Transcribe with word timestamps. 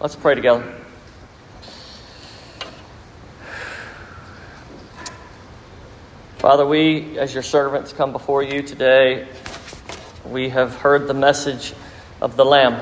Let's 0.00 0.14
pray 0.14 0.36
together. 0.36 0.80
Father, 6.36 6.64
we, 6.64 7.18
as 7.18 7.34
your 7.34 7.42
servants, 7.42 7.92
come 7.92 8.12
before 8.12 8.44
you 8.44 8.62
today. 8.62 9.26
We 10.24 10.50
have 10.50 10.76
heard 10.76 11.08
the 11.08 11.14
message 11.14 11.74
of 12.20 12.36
the 12.36 12.44
Lamb 12.44 12.80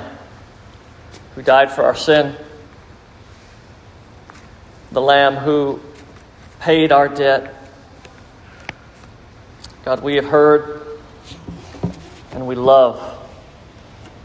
who 1.34 1.40
died 1.40 1.72
for 1.72 1.84
our 1.84 1.94
sin, 1.94 2.36
the 4.92 5.00
Lamb 5.00 5.36
who 5.36 5.80
paid 6.60 6.92
our 6.92 7.08
debt. 7.08 7.54
God, 9.86 10.02
we 10.02 10.16
have 10.16 10.26
heard 10.26 10.86
and 12.32 12.46
we 12.46 12.56
love 12.56 13.26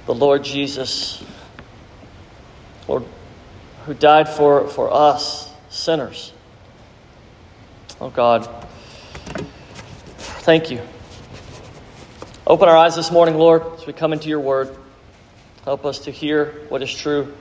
the 0.07 0.13
Lord 0.13 0.43
Jesus, 0.43 1.23
Lord, 2.91 3.05
who 3.85 3.93
died 3.93 4.27
for, 4.27 4.67
for 4.67 4.93
us, 4.93 5.49
sinners. 5.69 6.33
Oh 8.01 8.09
God, 8.09 8.49
thank 10.17 10.69
you. 10.69 10.81
Open 12.45 12.67
our 12.67 12.75
eyes 12.75 12.97
this 12.97 13.09
morning, 13.09 13.35
Lord, 13.35 13.63
as 13.77 13.87
we 13.87 13.93
come 13.93 14.11
into 14.11 14.27
your 14.27 14.41
word. 14.41 14.75
Help 15.63 15.85
us 15.85 15.99
to 15.99 16.11
hear 16.11 16.65
what 16.67 16.81
is 16.81 16.93
true. 16.93 17.33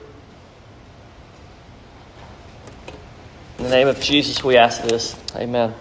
In 3.57 3.65
the 3.65 3.71
name 3.71 3.89
of 3.89 3.99
Jesus, 3.99 4.41
we 4.41 4.55
ask 4.55 4.81
this. 4.83 5.19
Amen. 5.35 5.73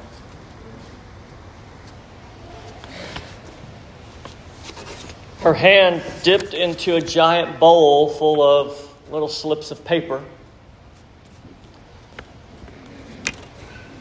Her 5.43 5.55
hand 5.55 6.03
dipped 6.25 6.55
into 6.55 6.97
a 6.97 7.01
giant 7.01 7.61
bowl 7.61 8.09
full 8.09 8.43
of 8.43 8.90
little 9.11 9.29
slips 9.29 9.73
of 9.73 9.85
paper. 9.85 10.23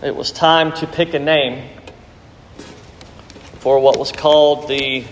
It 0.04 0.16
was 0.16 0.32
time 0.32 0.72
to 0.74 0.88
pick 0.88 1.14
a 1.16 1.20
name 1.20 1.68
for 3.60 3.80
what 3.80 3.98
was 3.98 4.12
called 4.12 4.68
the 4.68 5.04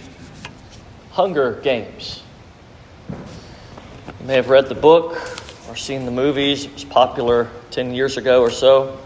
Hunger 1.11 1.59
Games. 1.63 2.21
You 3.09 4.25
may 4.25 4.35
have 4.35 4.49
read 4.49 4.69
the 4.69 4.75
book 4.75 5.19
or 5.67 5.75
seen 5.75 6.05
the 6.05 6.11
movies. 6.11 6.65
It 6.65 6.73
was 6.73 6.85
popular 6.85 7.49
10 7.71 7.95
years 7.95 8.17
ago 8.17 8.41
or 8.41 8.51
so. 8.51 8.99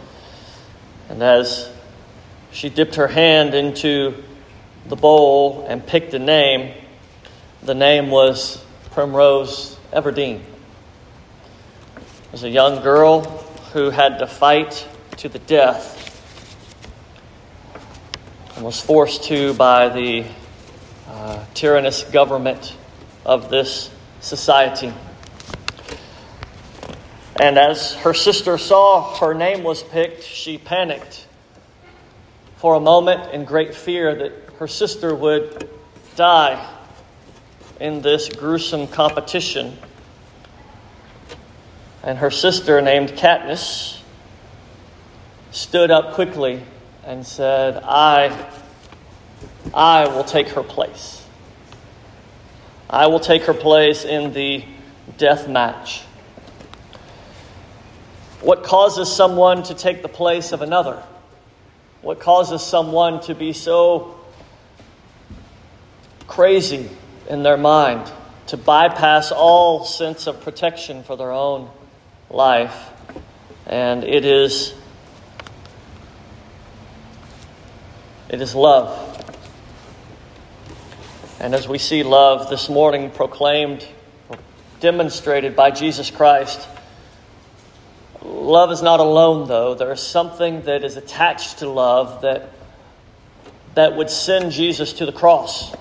And 1.08 1.24
as 1.24 1.70
she 2.52 2.70
dipped 2.70 2.96
her 2.96 3.08
hand 3.08 3.54
into 3.54 4.22
the 4.88 4.98
bowl 4.98 5.66
and 5.70 5.86
picked 5.86 6.14
a 6.14 6.20
name, 6.20 6.74
the 7.64 7.76
name 7.76 8.10
was 8.10 8.64
Primrose 8.92 9.78
Everdeen. 9.94 10.42
Was 12.32 12.44
a 12.44 12.50
young 12.50 12.82
girl 12.82 13.24
who 13.74 13.90
had 13.90 14.20
to 14.20 14.28
fight 14.28 14.88
to 15.18 15.28
the 15.28 15.40
death 15.40 15.98
and 18.56 18.64
was 18.64 18.80
forced 18.80 19.26
to 19.26 19.54
by 19.56 19.90
the 19.90 20.24
uh, 21.10 21.44
tyrannous 21.54 22.04
government 22.06 22.74
of 23.26 23.50
this 23.50 23.90
society. 24.22 24.94
And 27.42 27.58
as 27.58 27.96
her 27.96 28.14
sister 28.14 28.58
saw 28.58 29.18
her 29.18 29.34
name 29.34 29.64
was 29.64 29.84
picked, 29.84 30.24
she 30.24 30.58
panicked 30.58 31.28
for 32.56 32.76
a 32.76 32.80
moment 32.80 33.34
in 33.34 33.44
great 33.44 33.76
fear 33.76 34.16
that 34.16 34.32
her 34.60 34.68
sister 34.70 35.14
would 35.14 35.70
die 36.16 36.66
in 37.82 38.02
this 38.02 38.30
gruesome 38.30 38.88
competition. 38.88 39.78
And 42.04 42.18
her 42.18 42.32
sister, 42.32 42.82
named 42.82 43.10
Katniss, 43.10 44.00
stood 45.52 45.92
up 45.92 46.14
quickly 46.14 46.64
and 47.06 47.26
said, 47.26 47.82
I, 47.84 48.50
I 49.74 50.08
will 50.08 50.24
take 50.24 50.50
her 50.50 50.64
place. 50.64 51.24
I 52.90 53.08
will 53.08 53.20
take 53.20 53.44
her 53.44 53.54
place 53.54 54.04
in 54.04 54.34
the 54.34 54.64
death 55.18 55.48
match. 55.48 56.02
What 58.42 58.64
causes 58.64 59.12
someone 59.12 59.62
to 59.64 59.76
take 59.76 60.02
the 60.02 60.10
place 60.10 60.52
of 60.52 60.62
another? 60.62 61.04
What 62.02 62.20
causes 62.20 62.64
someone 62.64 63.22
to 63.22 63.36
be 63.36 63.54
so 63.54 64.20
crazy 66.28 66.90
in 67.30 67.44
their 67.44 67.58
mind 67.58 68.12
to 68.48 68.58
bypass 68.58 69.32
all 69.32 69.86
sense 69.86 70.26
of 70.26 70.42
protection 70.42 71.04
for 71.04 71.16
their 71.16 71.32
own 71.32 71.70
life. 72.32 72.90
And 73.68 74.04
it 74.04 74.26
is 74.26 74.74
it 78.30 78.42
is 78.42 78.56
love. 78.56 79.08
And 81.40 81.54
as 81.54 81.68
we 81.68 81.78
see 81.78 82.04
love 82.04 82.50
this 82.50 82.70
morning 82.70 83.12
proclaimed, 83.12 83.86
demonstrated 84.80 85.56
by 85.56 85.72
Jesus 85.72 86.10
Christ, 86.10 86.68
love 88.22 88.72
is 88.72 88.82
not 88.82 89.00
alone 89.00 89.48
though. 89.48 89.76
There 89.76 89.92
is 89.92 90.02
something 90.02 90.62
that 90.64 90.84
is 90.84 90.98
attached 90.98 91.60
to 91.60 91.70
love 91.70 92.22
that 92.22 92.50
that 93.76 93.96
would 93.96 94.10
send 94.10 94.52
Jesus 94.52 94.94
to 94.94 95.06
the 95.06 95.12
cross 95.12 95.74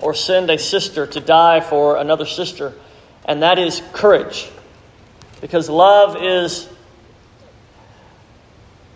or 0.00 0.14
send 0.14 0.50
a 0.50 0.58
sister 0.58 1.06
to 1.06 1.20
die 1.20 1.60
for 1.60 1.96
another 1.96 2.26
sister, 2.26 2.74
and 3.24 3.42
that 3.42 3.58
is 3.58 3.82
courage. 3.92 4.50
Because 5.40 5.68
love 5.68 6.16
is, 6.20 6.68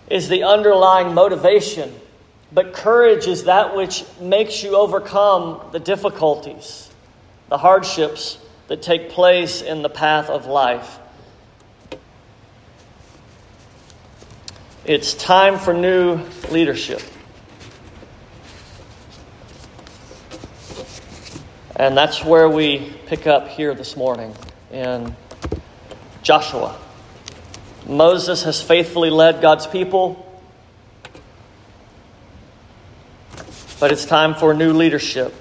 is 0.09 0.29
the 0.29 0.45
underlying 0.45 1.15
motivation, 1.15 1.95
but 2.53 2.73
courage 2.73 3.27
is 3.27 3.45
that 3.45 3.77
which 3.77 4.05
makes 4.21 4.63
you 4.63 4.77
overcome 4.77 5.61
the 5.73 5.79
difficulties, 5.79 6.91
the 7.49 7.59
hardships 7.59 8.39
that 8.69 8.83
take 8.83 9.11
place 9.11 9.63
in 9.63 9.83
the 9.83 9.89
path 9.89 10.29
of 10.29 10.47
life. 10.47 10.99
It's 14.85 15.15
time 15.15 15.59
for 15.59 15.73
new 15.73 16.21
leadership. 16.51 17.01
And 21.77 21.97
that's 21.97 22.25
where 22.25 22.49
we 22.49 22.93
pick 23.07 23.27
up 23.27 23.49
here 23.49 23.75
this 23.75 23.97
morning 23.97 24.35
in 24.73 25.17
Joshua. 26.23 26.79
Moses 27.87 28.45
has 28.45 28.63
faithfully 28.63 29.11
led 29.11 29.43
God's 29.43 29.67
people, 29.67 30.25
but 33.81 33.91
it's 33.91 34.05
time 34.05 34.35
for 34.35 34.55
new 34.55 34.73
leadership. 34.73 35.35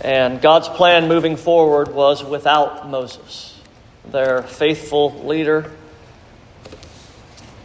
And 0.00 0.40
God's 0.40 0.68
plan 0.68 1.08
moving 1.08 1.36
forward 1.36 1.94
was 1.94 2.22
without 2.24 2.88
Moses, 2.88 3.58
their 4.10 4.42
faithful 4.42 5.26
leader. 5.26 5.70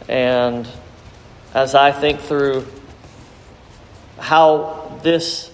And 0.08 0.66
as 1.52 1.74
I 1.74 1.92
think 1.92 2.20
through 2.20 2.66
how 4.18 4.98
this 5.02 5.50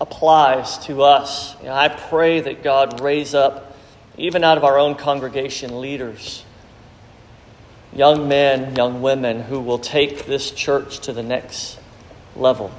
applies 0.00 0.78
to 0.78 1.02
us. 1.02 1.56
You 1.60 1.68
know, 1.68 1.74
I 1.74 1.88
pray 1.88 2.40
that 2.40 2.62
God 2.62 3.00
raise 3.00 3.34
up, 3.34 3.75
even 4.18 4.44
out 4.44 4.56
of 4.56 4.64
our 4.64 4.78
own 4.78 4.94
congregation, 4.94 5.80
leaders, 5.80 6.44
young 7.92 8.28
men, 8.28 8.74
young 8.76 9.02
women 9.02 9.40
who 9.40 9.60
will 9.60 9.78
take 9.78 10.26
this 10.26 10.50
church 10.50 11.00
to 11.00 11.12
the 11.12 11.22
next 11.22 11.78
level, 12.34 12.70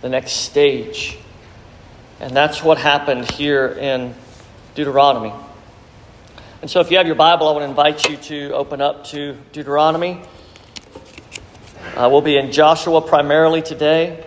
the 0.00 0.08
next 0.08 0.32
stage. 0.32 1.18
And 2.18 2.36
that's 2.36 2.62
what 2.62 2.78
happened 2.78 3.30
here 3.30 3.66
in 3.66 4.14
Deuteronomy. 4.74 5.32
And 6.62 6.70
so, 6.70 6.80
if 6.80 6.90
you 6.90 6.98
have 6.98 7.06
your 7.06 7.16
Bible, 7.16 7.48
I 7.48 7.52
want 7.52 7.64
to 7.64 7.68
invite 7.70 8.08
you 8.08 8.16
to 8.18 8.54
open 8.54 8.82
up 8.82 9.04
to 9.06 9.34
Deuteronomy. 9.52 10.20
Uh, 11.96 12.08
we'll 12.10 12.20
be 12.20 12.36
in 12.36 12.52
Joshua 12.52 13.00
primarily 13.00 13.62
today. 13.62 14.26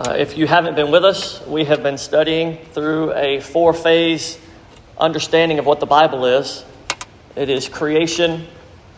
Uh, 0.00 0.12
if 0.12 0.38
you 0.38 0.46
haven't 0.46 0.76
been 0.76 0.90
with 0.90 1.04
us, 1.04 1.46
we 1.46 1.62
have 1.62 1.82
been 1.82 1.98
studying 1.98 2.56
through 2.72 3.12
a 3.12 3.38
four 3.38 3.74
phase 3.74 4.38
understanding 4.96 5.58
of 5.58 5.66
what 5.66 5.78
the 5.78 5.84
Bible 5.84 6.24
is 6.24 6.64
it 7.36 7.50
is 7.50 7.68
creation, 7.68 8.46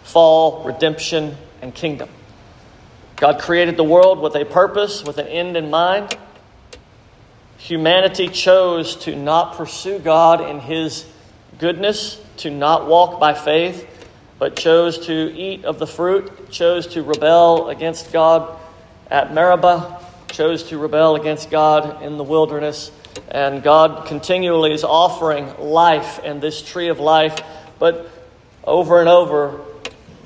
fall, 0.05 0.63
redemption, 0.63 1.37
and 1.61 1.75
kingdom. 1.75 2.09
God 3.17 3.41
created 3.41 3.77
the 3.77 3.83
world 3.83 4.21
with 4.21 4.37
a 4.37 4.45
purpose, 4.45 5.03
with 5.03 5.19
an 5.19 5.27
end 5.27 5.57
in 5.57 5.71
mind. 5.71 6.17
Humanity 7.57 8.29
chose 8.29 8.95
to 8.99 9.17
not 9.17 9.57
pursue 9.57 9.99
God 9.99 10.41
in 10.41 10.61
His 10.61 11.05
goodness, 11.59 12.23
to 12.37 12.51
not 12.51 12.87
walk 12.87 13.19
by 13.19 13.35
faith, 13.35 13.89
but 14.39 14.55
chose 14.55 15.07
to 15.07 15.13
eat 15.37 15.65
of 15.65 15.81
the 15.81 15.87
fruit, 15.89 16.53
chose 16.53 16.87
to 16.87 17.03
rebel 17.03 17.71
against 17.71 18.13
God 18.13 18.57
at 19.11 19.35
Meribah, 19.35 19.99
chose 20.33 20.65
to 20.65 20.79
rebel 20.79 21.15
against 21.15 21.51
God 21.51 22.03
in 22.03 22.17
the 22.17 22.25
wilderness. 22.25 22.91
And 23.31 23.63
God 23.63 24.07
continually 24.07 24.73
is 24.73 24.83
offering 24.83 25.59
life 25.59 26.19
and 26.25 26.43
this 26.43 26.63
tree 26.63 26.89
of 26.89 26.99
life. 26.99 27.39
But 27.79 28.11
over 28.65 29.01
and 29.01 29.09
over, 29.09 29.61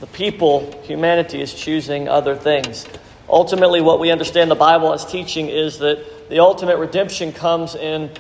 the 0.01 0.07
people, 0.07 0.81
humanity, 0.83 1.41
is 1.41 1.53
choosing 1.53 2.09
other 2.09 2.37
things. 2.37 2.87
Ultimately, 3.29 3.81
what 3.81 3.99
we 3.99 4.11
understand 4.11 4.51
the 4.51 4.55
Bible 4.55 4.93
as 4.93 5.05
teaching 5.05 5.49
is 5.49 5.79
that 5.81 6.29
the 6.29 6.39
ultimate 6.39 6.79
redemption 6.79 7.33
comes 7.33 7.75
in 7.75 8.11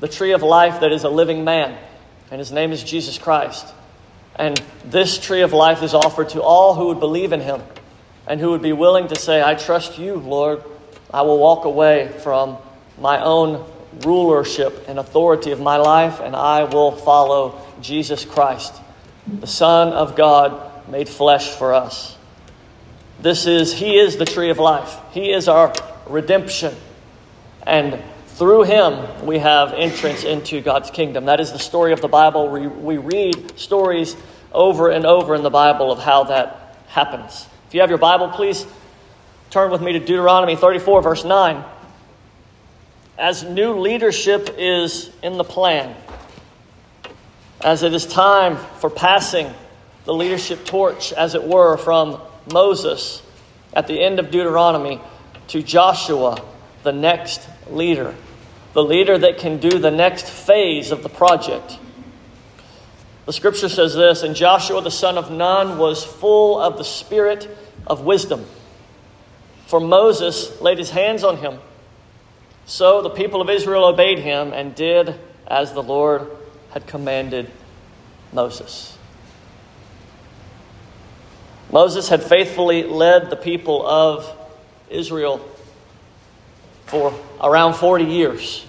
the 0.00 0.08
tree 0.08 0.32
of 0.32 0.42
life 0.42 0.80
that 0.80 0.92
is 0.92 1.04
a 1.04 1.08
living 1.08 1.44
man, 1.44 1.78
and 2.30 2.38
his 2.38 2.50
name 2.50 2.72
is 2.72 2.82
Jesus 2.82 3.18
Christ. 3.18 3.66
And 4.34 4.60
this 4.84 5.18
tree 5.18 5.42
of 5.42 5.52
life 5.52 5.82
is 5.82 5.94
offered 5.94 6.30
to 6.30 6.42
all 6.42 6.74
who 6.74 6.86
would 6.86 7.00
believe 7.00 7.32
in 7.32 7.40
him 7.40 7.62
and 8.26 8.40
who 8.40 8.50
would 8.50 8.62
be 8.62 8.72
willing 8.72 9.08
to 9.08 9.16
say, 9.16 9.42
I 9.42 9.54
trust 9.54 9.98
you, 9.98 10.14
Lord. 10.14 10.62
I 11.12 11.22
will 11.22 11.38
walk 11.38 11.64
away 11.64 12.08
from 12.22 12.56
my 12.98 13.22
own 13.22 13.64
rulership 14.04 14.84
and 14.88 14.98
authority 14.98 15.50
of 15.50 15.60
my 15.60 15.76
life, 15.76 16.20
and 16.20 16.36
I 16.36 16.64
will 16.64 16.92
follow 16.92 17.60
Jesus 17.80 18.24
Christ, 18.24 18.74
the 19.26 19.46
Son 19.46 19.92
of 19.92 20.16
God 20.16 20.88
made 20.88 21.08
flesh 21.08 21.50
for 21.50 21.74
us. 21.74 22.16
This 23.20 23.46
is, 23.46 23.72
He 23.72 23.98
is 23.98 24.16
the 24.16 24.24
tree 24.24 24.50
of 24.50 24.58
life. 24.58 24.96
He 25.12 25.32
is 25.32 25.48
our 25.48 25.72
redemption. 26.06 26.74
And 27.66 28.00
through 28.28 28.62
Him, 28.62 29.26
we 29.26 29.38
have 29.38 29.74
entrance 29.74 30.24
into 30.24 30.60
God's 30.60 30.90
kingdom. 30.90 31.26
That 31.26 31.40
is 31.40 31.52
the 31.52 31.58
story 31.58 31.92
of 31.92 32.00
the 32.00 32.08
Bible. 32.08 32.48
We, 32.48 32.66
we 32.66 32.98
read 32.98 33.58
stories 33.58 34.16
over 34.52 34.90
and 34.90 35.04
over 35.04 35.34
in 35.34 35.42
the 35.42 35.50
Bible 35.50 35.92
of 35.92 35.98
how 35.98 36.24
that 36.24 36.78
happens. 36.88 37.46
If 37.68 37.74
you 37.74 37.80
have 37.82 37.90
your 37.90 37.98
Bible, 37.98 38.28
please 38.28 38.66
turn 39.50 39.72
with 39.72 39.82
me 39.82 39.92
to 39.92 39.98
Deuteronomy 39.98 40.54
34, 40.54 41.02
verse 41.02 41.24
9. 41.24 41.64
As 43.18 43.42
new 43.42 43.80
leadership 43.80 44.54
is 44.56 45.10
in 45.22 45.36
the 45.36 45.44
plan, 45.44 45.94
as 47.60 47.82
it 47.82 47.92
is 47.92 48.06
time 48.06 48.56
for 48.78 48.88
passing 48.88 49.52
the 50.04 50.14
leadership 50.14 50.64
torch, 50.64 51.12
as 51.12 51.34
it 51.34 51.42
were, 51.42 51.76
from 51.76 52.20
Moses 52.52 53.22
at 53.74 53.88
the 53.88 54.00
end 54.00 54.20
of 54.20 54.30
Deuteronomy 54.30 55.00
to 55.48 55.62
Joshua, 55.62 56.42
the 56.84 56.92
next 56.92 57.46
leader, 57.68 58.14
the 58.72 58.84
leader 58.84 59.18
that 59.18 59.38
can 59.38 59.58
do 59.58 59.78
the 59.78 59.90
next 59.90 60.30
phase 60.30 60.92
of 60.92 61.02
the 61.02 61.08
project. 61.08 61.76
The 63.26 63.32
scripture 63.32 63.68
says 63.68 63.94
this 63.94 64.22
And 64.22 64.36
Joshua 64.36 64.80
the 64.80 64.90
son 64.90 65.18
of 65.18 65.30
Nun 65.30 65.76
was 65.76 66.04
full 66.04 66.60
of 66.60 66.78
the 66.78 66.84
spirit 66.84 67.48
of 67.86 68.02
wisdom. 68.02 68.46
For 69.70 69.78
Moses 69.78 70.60
laid 70.60 70.78
his 70.78 70.90
hands 70.90 71.22
on 71.22 71.36
him. 71.36 71.60
So 72.66 73.02
the 73.02 73.10
people 73.10 73.40
of 73.40 73.48
Israel 73.48 73.84
obeyed 73.84 74.18
him 74.18 74.52
and 74.52 74.74
did 74.74 75.14
as 75.46 75.72
the 75.72 75.82
Lord 75.82 76.28
had 76.70 76.88
commanded 76.88 77.48
Moses. 78.32 78.98
Moses 81.70 82.08
had 82.08 82.20
faithfully 82.20 82.82
led 82.82 83.30
the 83.30 83.36
people 83.36 83.86
of 83.86 84.28
Israel 84.88 85.38
for 86.86 87.14
around 87.40 87.74
40 87.74 88.06
years, 88.06 88.66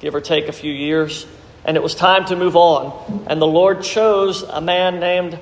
give 0.00 0.14
or 0.14 0.22
take 0.22 0.48
a 0.48 0.52
few 0.52 0.72
years, 0.72 1.26
and 1.66 1.76
it 1.76 1.82
was 1.82 1.94
time 1.94 2.24
to 2.24 2.36
move 2.36 2.56
on. 2.56 3.26
And 3.26 3.38
the 3.38 3.46
Lord 3.46 3.82
chose 3.82 4.40
a 4.40 4.62
man 4.62 4.98
named 4.98 5.38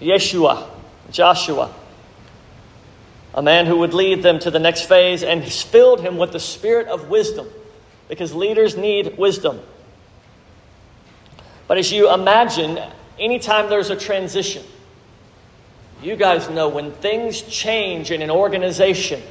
Yeshua, 0.00 0.68
Joshua, 1.12 1.72
a 3.34 3.42
man 3.42 3.66
who 3.66 3.78
would 3.78 3.94
lead 3.94 4.22
them 4.22 4.38
to 4.40 4.50
the 4.50 4.58
next 4.58 4.82
phase, 4.82 5.22
and 5.22 5.42
filled 5.44 6.00
him 6.00 6.18
with 6.18 6.32
the 6.32 6.40
spirit 6.40 6.88
of 6.88 7.08
wisdom, 7.08 7.48
because 8.08 8.34
leaders 8.34 8.76
need 8.76 9.16
wisdom. 9.16 9.60
But 11.66 11.78
as 11.78 11.90
you 11.90 12.12
imagine, 12.12 12.78
anytime 13.18 13.70
there's 13.70 13.88
a 13.88 13.96
transition, 13.96 14.62
you 16.02 16.16
guys 16.16 16.50
know 16.50 16.68
when 16.68 16.92
things 16.92 17.40
change 17.42 18.10
in 18.10 18.20
an 18.20 18.30
organization, 18.30 19.22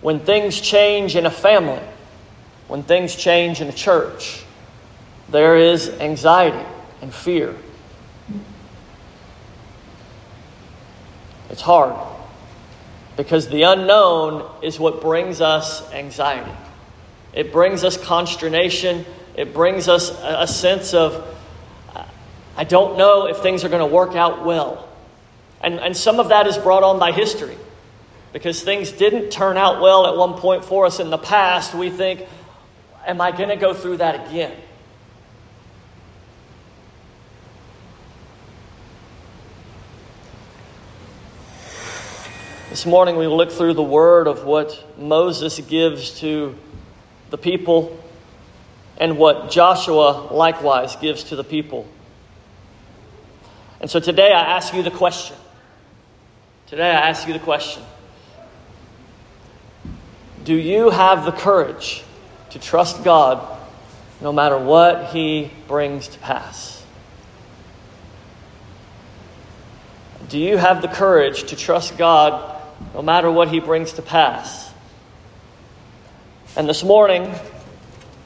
when 0.00 0.20
things 0.20 0.60
change 0.60 1.16
in 1.16 1.26
a 1.26 1.30
family, 1.30 1.82
when 2.68 2.82
things 2.82 3.14
change 3.14 3.60
in 3.60 3.68
a 3.68 3.72
church, 3.72 4.44
there 5.28 5.56
is 5.56 5.90
anxiety 6.00 6.64
and 7.02 7.12
fear. 7.12 7.54
It's 11.50 11.60
hard 11.60 12.15
because 13.16 13.48
the 13.48 13.62
unknown 13.62 14.48
is 14.62 14.78
what 14.78 15.00
brings 15.00 15.40
us 15.40 15.90
anxiety. 15.92 16.52
It 17.32 17.52
brings 17.52 17.84
us 17.84 17.96
consternation. 17.96 19.04
It 19.34 19.52
brings 19.52 19.88
us 19.88 20.10
a 20.22 20.46
sense 20.46 20.94
of, 20.94 21.24
I 22.56 22.64
don't 22.64 22.96
know 22.96 23.26
if 23.26 23.38
things 23.38 23.64
are 23.64 23.68
going 23.68 23.86
to 23.86 23.94
work 23.94 24.14
out 24.14 24.44
well. 24.44 24.88
And, 25.62 25.78
and 25.80 25.96
some 25.96 26.20
of 26.20 26.28
that 26.28 26.46
is 26.46 26.56
brought 26.56 26.82
on 26.82 26.98
by 26.98 27.12
history. 27.12 27.56
Because 28.32 28.62
things 28.62 28.92
didn't 28.92 29.30
turn 29.30 29.56
out 29.56 29.80
well 29.80 30.06
at 30.06 30.16
one 30.16 30.34
point 30.34 30.64
for 30.64 30.86
us 30.86 31.00
in 31.00 31.10
the 31.10 31.18
past, 31.18 31.74
we 31.74 31.90
think, 31.90 32.26
am 33.06 33.20
I 33.20 33.30
going 33.30 33.48
to 33.48 33.56
go 33.56 33.72
through 33.72 33.98
that 33.98 34.28
again? 34.28 34.52
This 42.76 42.84
morning 42.84 43.16
we 43.16 43.26
look 43.26 43.50
through 43.52 43.72
the 43.72 43.82
word 43.82 44.26
of 44.26 44.44
what 44.44 44.98
Moses 44.98 45.58
gives 45.60 46.20
to 46.20 46.54
the 47.30 47.38
people 47.38 47.98
and 48.98 49.16
what 49.16 49.50
Joshua 49.50 50.28
likewise 50.30 50.94
gives 50.96 51.24
to 51.24 51.36
the 51.36 51.42
people. 51.42 51.88
And 53.80 53.90
so 53.90 53.98
today 53.98 54.30
I 54.30 54.56
ask 54.58 54.74
you 54.74 54.82
the 54.82 54.90
question 54.90 55.38
Today, 56.66 56.90
I 56.90 57.08
ask 57.08 57.26
you 57.26 57.32
the 57.32 57.38
question 57.38 57.82
Do 60.44 60.54
you 60.54 60.90
have 60.90 61.24
the 61.24 61.32
courage 61.32 62.04
to 62.50 62.58
trust 62.58 63.02
God 63.02 63.58
no 64.20 64.34
matter 64.34 64.58
what 64.58 65.14
He 65.14 65.50
brings 65.66 66.08
to 66.08 66.18
pass? 66.18 66.84
Do 70.28 70.38
you 70.38 70.58
have 70.58 70.82
the 70.82 70.88
courage 70.88 71.44
to 71.44 71.56
trust 71.56 71.96
God 71.96 72.52
no 72.94 73.02
matter 73.02 73.30
what 73.30 73.48
He 73.48 73.60
brings 73.60 73.94
to 73.94 74.02
pass? 74.02 74.72
And 76.56 76.68
this 76.68 76.82
morning, 76.82 77.34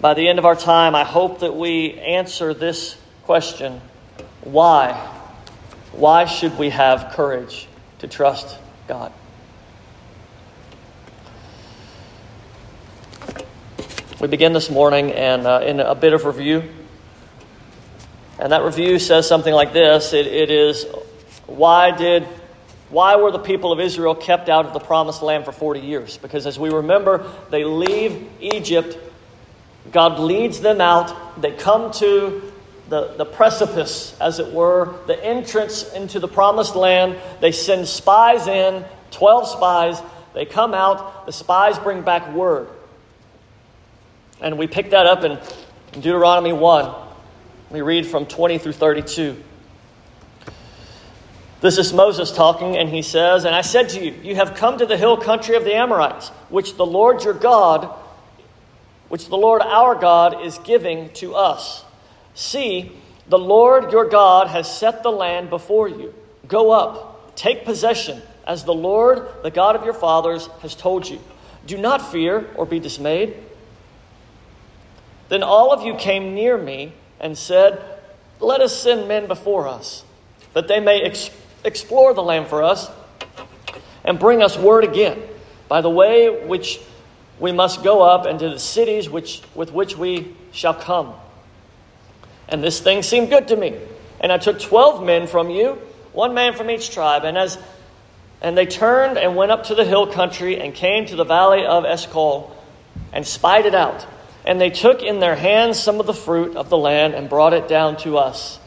by 0.00 0.14
the 0.14 0.28
end 0.28 0.38
of 0.38 0.46
our 0.46 0.56
time, 0.56 0.94
I 0.94 1.04
hope 1.04 1.40
that 1.40 1.54
we 1.54 1.94
answer 1.94 2.54
this 2.54 2.96
question 3.24 3.80
why? 4.42 4.92
Why 5.92 6.24
should 6.24 6.58
we 6.58 6.70
have 6.70 7.12
courage? 7.12 7.68
to 8.00 8.08
trust 8.08 8.58
God. 8.88 9.12
We 14.20 14.28
begin 14.28 14.52
this 14.52 14.70
morning 14.70 15.12
and 15.12 15.46
uh, 15.46 15.60
in 15.64 15.80
a 15.80 15.94
bit 15.94 16.12
of 16.12 16.24
review. 16.24 16.62
And 18.38 18.52
that 18.52 18.62
review 18.62 18.98
says 18.98 19.28
something 19.28 19.52
like 19.52 19.72
this 19.72 20.12
it, 20.14 20.26
it 20.26 20.50
is 20.50 20.86
why 21.46 21.90
did 21.90 22.26
why 22.90 23.16
were 23.16 23.30
the 23.30 23.38
people 23.38 23.72
of 23.72 23.80
Israel 23.80 24.14
kept 24.14 24.48
out 24.48 24.66
of 24.66 24.72
the 24.72 24.80
promised 24.80 25.22
land 25.22 25.44
for 25.44 25.52
40 25.52 25.80
years? 25.80 26.18
Because 26.18 26.46
as 26.46 26.58
we 26.58 26.70
remember, 26.70 27.30
they 27.50 27.64
leave 27.64 28.28
Egypt, 28.40 28.98
God 29.92 30.18
leads 30.18 30.60
them 30.60 30.80
out, 30.80 31.40
they 31.40 31.52
come 31.52 31.92
to 31.92 32.52
the, 32.90 33.14
the 33.16 33.24
precipice, 33.24 34.16
as 34.20 34.40
it 34.40 34.52
were, 34.52 34.96
the 35.06 35.24
entrance 35.24 35.92
into 35.92 36.18
the 36.18 36.28
promised 36.28 36.74
land. 36.74 37.16
They 37.40 37.52
send 37.52 37.86
spies 37.86 38.48
in, 38.48 38.84
12 39.12 39.48
spies. 39.48 40.02
They 40.34 40.44
come 40.44 40.74
out, 40.74 41.26
the 41.26 41.32
spies 41.32 41.78
bring 41.78 42.02
back 42.02 42.34
word. 42.34 42.68
And 44.40 44.58
we 44.58 44.66
pick 44.66 44.90
that 44.90 45.06
up 45.06 45.24
in 45.24 45.38
Deuteronomy 45.92 46.52
1. 46.52 46.94
We 47.70 47.82
read 47.82 48.06
from 48.06 48.26
20 48.26 48.58
through 48.58 48.72
32. 48.72 49.36
This 51.60 51.76
is 51.76 51.92
Moses 51.92 52.32
talking, 52.32 52.78
and 52.78 52.88
he 52.88 53.02
says, 53.02 53.44
And 53.44 53.54
I 53.54 53.60
said 53.60 53.90
to 53.90 54.02
you, 54.02 54.14
You 54.22 54.34
have 54.36 54.54
come 54.54 54.78
to 54.78 54.86
the 54.86 54.96
hill 54.96 55.18
country 55.18 55.56
of 55.56 55.64
the 55.64 55.74
Amorites, 55.74 56.28
which 56.48 56.76
the 56.76 56.86
Lord 56.86 57.22
your 57.22 57.34
God, 57.34 57.94
which 59.08 59.28
the 59.28 59.36
Lord 59.36 59.60
our 59.60 59.94
God 59.94 60.42
is 60.42 60.58
giving 60.58 61.10
to 61.14 61.34
us. 61.34 61.84
See, 62.34 62.92
the 63.28 63.38
Lord 63.38 63.92
your 63.92 64.08
God 64.08 64.48
has 64.48 64.74
set 64.74 65.02
the 65.02 65.12
land 65.12 65.50
before 65.50 65.86
you. 65.86 66.14
Go 66.48 66.70
up, 66.70 67.36
take 67.36 67.66
possession, 67.66 68.22
as 68.46 68.64
the 68.64 68.74
Lord, 68.74 69.28
the 69.42 69.50
God 69.50 69.76
of 69.76 69.84
your 69.84 69.94
fathers, 69.94 70.46
has 70.62 70.74
told 70.74 71.06
you. 71.06 71.20
Do 71.66 71.76
not 71.76 72.10
fear 72.10 72.48
or 72.54 72.64
be 72.64 72.80
dismayed. 72.80 73.36
Then 75.28 75.42
all 75.42 75.72
of 75.72 75.82
you 75.82 75.94
came 75.94 76.34
near 76.34 76.56
me 76.56 76.94
and 77.20 77.36
said, 77.36 77.82
Let 78.40 78.62
us 78.62 78.76
send 78.76 79.08
men 79.08 79.26
before 79.26 79.68
us, 79.68 80.04
that 80.54 80.66
they 80.66 80.80
may 80.80 81.02
ex- 81.02 81.30
explore 81.64 82.14
the 82.14 82.22
land 82.22 82.46
for 82.46 82.62
us 82.62 82.90
and 84.04 84.18
bring 84.18 84.42
us 84.42 84.56
word 84.56 84.84
again 84.84 85.20
by 85.68 85.80
the 85.80 85.90
way 85.90 86.44
which 86.46 86.80
we 87.38 87.52
must 87.52 87.82
go 87.82 88.02
up 88.02 88.26
into 88.26 88.48
the 88.48 88.58
cities 88.58 89.08
which, 89.08 89.42
with 89.54 89.72
which 89.72 89.96
we 89.96 90.34
shall 90.52 90.74
come. 90.74 91.14
And 92.48 92.62
this 92.62 92.80
thing 92.80 93.02
seemed 93.02 93.30
good 93.30 93.48
to 93.48 93.56
me. 93.56 93.78
And 94.20 94.30
I 94.30 94.38
took 94.38 94.60
twelve 94.60 95.02
men 95.04 95.26
from 95.26 95.48
you, 95.48 95.78
one 96.12 96.34
man 96.34 96.54
from 96.54 96.68
each 96.70 96.90
tribe. 96.90 97.24
And 97.24 97.38
as 97.38 97.58
and 98.42 98.56
they 98.56 98.66
turned 98.66 99.18
and 99.18 99.36
went 99.36 99.50
up 99.50 99.64
to 99.64 99.74
the 99.74 99.84
hill 99.84 100.06
country 100.06 100.60
and 100.60 100.74
came 100.74 101.06
to 101.06 101.16
the 101.16 101.24
valley 101.24 101.66
of 101.66 101.84
Eshcol 101.84 102.56
and 103.12 103.26
spied 103.26 103.66
it 103.66 103.74
out. 103.74 104.06
And 104.46 104.60
they 104.60 104.70
took 104.70 105.02
in 105.02 105.20
their 105.20 105.36
hands 105.36 105.78
some 105.78 106.00
of 106.00 106.06
the 106.06 106.14
fruit 106.14 106.56
of 106.56 106.70
the 106.70 106.78
land 106.78 107.14
and 107.14 107.28
brought 107.28 107.52
it 107.52 107.68
down 107.68 107.96
to 107.98 108.16
us. 108.16 108.58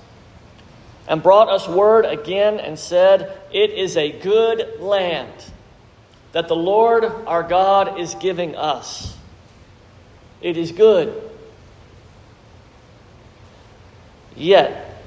And 1.08 1.22
brought 1.22 1.50
us 1.50 1.68
word 1.68 2.06
again 2.06 2.60
and 2.60 2.80
said, 2.80 3.38
It 3.52 3.72
is 3.72 3.98
a 3.98 4.12
good 4.12 4.80
land 4.80 5.32
that 6.32 6.48
the 6.48 6.56
Lord 6.56 7.04
our 7.04 7.44
God 7.44 8.00
is 8.00 8.16
giving 8.16 8.56
us. 8.56 9.16
It 10.42 10.58
is 10.58 10.72
good. 10.72 11.32
Yet 14.36 15.02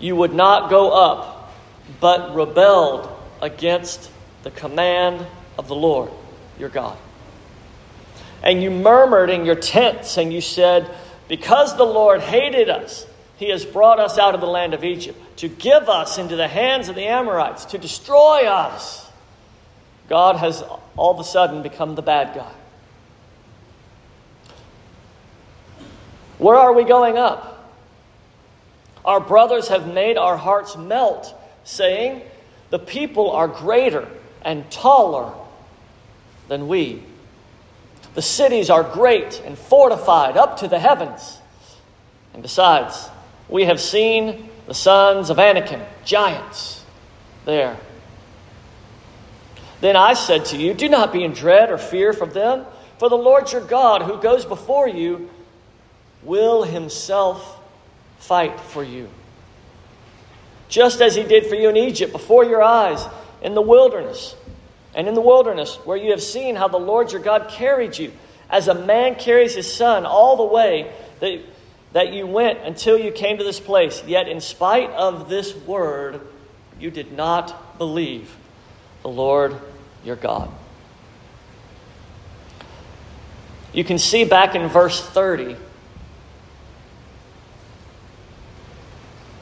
you 0.00 0.16
would 0.16 0.34
not 0.34 0.70
go 0.70 0.90
up, 0.90 1.52
but 2.00 2.34
rebelled 2.34 3.08
against 3.40 4.10
the 4.42 4.50
command 4.50 5.24
of 5.58 5.68
the 5.68 5.74
Lord 5.74 6.10
your 6.58 6.68
God. 6.68 6.96
And 8.42 8.62
you 8.62 8.70
murmured 8.70 9.30
in 9.30 9.44
your 9.44 9.54
tents, 9.54 10.16
and 10.16 10.32
you 10.32 10.40
said, 10.40 10.88
Because 11.28 11.76
the 11.76 11.84
Lord 11.84 12.20
hated 12.20 12.68
us, 12.68 13.06
he 13.42 13.48
has 13.48 13.64
brought 13.64 13.98
us 13.98 14.18
out 14.18 14.36
of 14.36 14.40
the 14.40 14.46
land 14.46 14.72
of 14.72 14.84
Egypt 14.84 15.18
to 15.38 15.48
give 15.48 15.88
us 15.88 16.16
into 16.16 16.36
the 16.36 16.46
hands 16.46 16.88
of 16.88 16.94
the 16.94 17.06
Amorites, 17.06 17.64
to 17.64 17.78
destroy 17.78 18.46
us. 18.46 19.10
God 20.08 20.36
has 20.36 20.62
all 20.94 21.12
of 21.12 21.18
a 21.18 21.24
sudden 21.24 21.60
become 21.60 21.96
the 21.96 22.02
bad 22.02 22.36
guy. 22.36 22.52
Where 26.38 26.54
are 26.54 26.72
we 26.72 26.84
going 26.84 27.18
up? 27.18 27.68
Our 29.04 29.18
brothers 29.18 29.66
have 29.66 29.92
made 29.92 30.16
our 30.16 30.36
hearts 30.36 30.76
melt, 30.76 31.34
saying, 31.64 32.22
The 32.70 32.78
people 32.78 33.32
are 33.32 33.48
greater 33.48 34.06
and 34.42 34.70
taller 34.70 35.32
than 36.46 36.68
we. 36.68 37.02
The 38.14 38.22
cities 38.22 38.70
are 38.70 38.84
great 38.84 39.42
and 39.44 39.58
fortified 39.58 40.36
up 40.36 40.58
to 40.58 40.68
the 40.68 40.78
heavens. 40.78 41.38
And 42.34 42.40
besides, 42.40 43.08
we 43.52 43.66
have 43.66 43.80
seen 43.80 44.48
the 44.66 44.74
sons 44.74 45.28
of 45.28 45.38
Anakim, 45.38 45.82
giants, 46.06 46.82
there. 47.44 47.76
Then 49.82 49.94
I 49.94 50.14
said 50.14 50.46
to 50.46 50.56
you, 50.56 50.72
Do 50.72 50.88
not 50.88 51.12
be 51.12 51.22
in 51.22 51.34
dread 51.34 51.70
or 51.70 51.76
fear 51.76 52.14
from 52.14 52.30
them, 52.30 52.64
for 52.98 53.10
the 53.10 53.16
Lord 53.16 53.52
your 53.52 53.60
God, 53.60 54.02
who 54.02 54.20
goes 54.22 54.46
before 54.46 54.88
you, 54.88 55.28
will 56.22 56.62
himself 56.62 57.60
fight 58.18 58.58
for 58.58 58.82
you. 58.82 59.08
Just 60.68 61.02
as 61.02 61.14
he 61.14 61.22
did 61.22 61.46
for 61.46 61.54
you 61.54 61.68
in 61.68 61.76
Egypt, 61.76 62.10
before 62.10 62.44
your 62.44 62.62
eyes, 62.62 63.04
in 63.42 63.54
the 63.54 63.60
wilderness. 63.60 64.34
And 64.94 65.08
in 65.08 65.14
the 65.14 65.20
wilderness, 65.20 65.76
where 65.84 65.96
you 65.96 66.12
have 66.12 66.22
seen 66.22 66.56
how 66.56 66.68
the 66.68 66.78
Lord 66.78 67.12
your 67.12 67.20
God 67.20 67.50
carried 67.50 67.98
you, 67.98 68.12
as 68.48 68.68
a 68.68 68.74
man 68.74 69.16
carries 69.16 69.54
his 69.54 69.70
son 69.70 70.06
all 70.06 70.36
the 70.36 70.54
way 70.54 70.90
that, 71.20 71.40
that 71.92 72.12
you 72.12 72.26
went 72.26 72.60
until 72.60 72.98
you 72.98 73.12
came 73.12 73.38
to 73.38 73.44
this 73.44 73.60
place. 73.60 74.02
Yet, 74.06 74.28
in 74.28 74.40
spite 74.40 74.90
of 74.90 75.28
this 75.28 75.54
word, 75.54 76.20
you 76.78 76.90
did 76.90 77.12
not 77.12 77.78
believe 77.78 78.34
the 79.02 79.08
Lord 79.08 79.56
your 80.04 80.16
God. 80.16 80.50
You 83.72 83.84
can 83.84 83.98
see 83.98 84.24
back 84.24 84.54
in 84.54 84.68
verse 84.68 85.00
30 85.00 85.56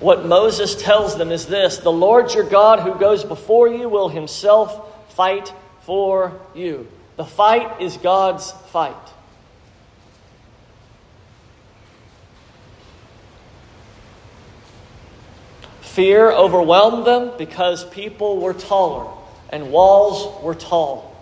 what 0.00 0.24
Moses 0.24 0.80
tells 0.80 1.18
them 1.18 1.30
is 1.30 1.46
this 1.46 1.78
The 1.78 1.92
Lord 1.92 2.32
your 2.32 2.48
God 2.48 2.80
who 2.80 2.94
goes 2.94 3.22
before 3.22 3.68
you 3.68 3.88
will 3.88 4.08
himself 4.08 5.14
fight 5.14 5.52
for 5.82 6.40
you. 6.54 6.88
The 7.16 7.24
fight 7.24 7.82
is 7.82 7.98
God's 7.98 8.50
fight. 8.50 8.96
Fear 15.94 16.30
overwhelmed 16.30 17.04
them 17.04 17.32
because 17.36 17.84
people 17.84 18.38
were 18.38 18.54
taller 18.54 19.12
and 19.50 19.72
walls 19.72 20.40
were 20.40 20.54
tall. 20.54 21.16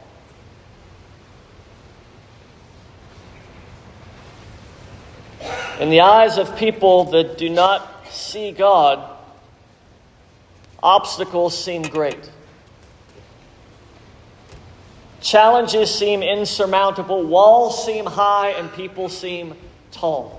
In 5.80 5.88
the 5.88 6.02
eyes 6.02 6.36
of 6.36 6.54
people 6.58 7.04
that 7.12 7.38
do 7.38 7.48
not 7.48 8.08
see 8.10 8.52
God, 8.52 9.08
obstacles 10.82 11.56
seem 11.56 11.80
great. 11.80 12.30
Challenges 15.22 15.94
seem 15.94 16.22
insurmountable, 16.22 17.22
walls 17.22 17.86
seem 17.86 18.04
high, 18.04 18.50
and 18.50 18.70
people 18.74 19.08
seem 19.08 19.54
tall. 19.92 20.37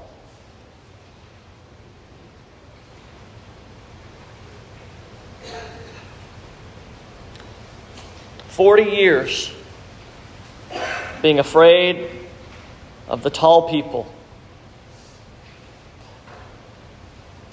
Forty 8.60 8.84
years 8.84 9.54
being 11.22 11.39
afraid 11.39 12.12
of 13.08 13.24
the 13.24 13.30
tall 13.30 13.70
people 13.70 14.06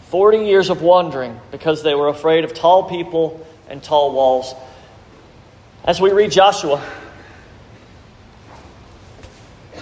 40 0.08 0.38
years 0.38 0.68
of 0.68 0.82
wandering 0.82 1.38
because 1.52 1.84
they 1.84 1.94
were 1.94 2.08
afraid 2.08 2.42
of 2.42 2.54
tall 2.54 2.90
people 2.90 3.46
and 3.68 3.80
tall 3.80 4.12
walls. 4.12 4.52
As 5.84 6.00
we 6.00 6.10
read 6.10 6.32
Joshua, 6.32 6.84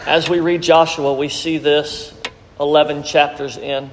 as 0.05 0.29
we 0.29 0.41
read 0.41 0.63
Joshua, 0.63 1.15
we 1.15 1.31
see 1.31 1.57
this 1.57 2.13
11 2.61 3.03
chapters 3.03 3.57
in. 3.57 3.91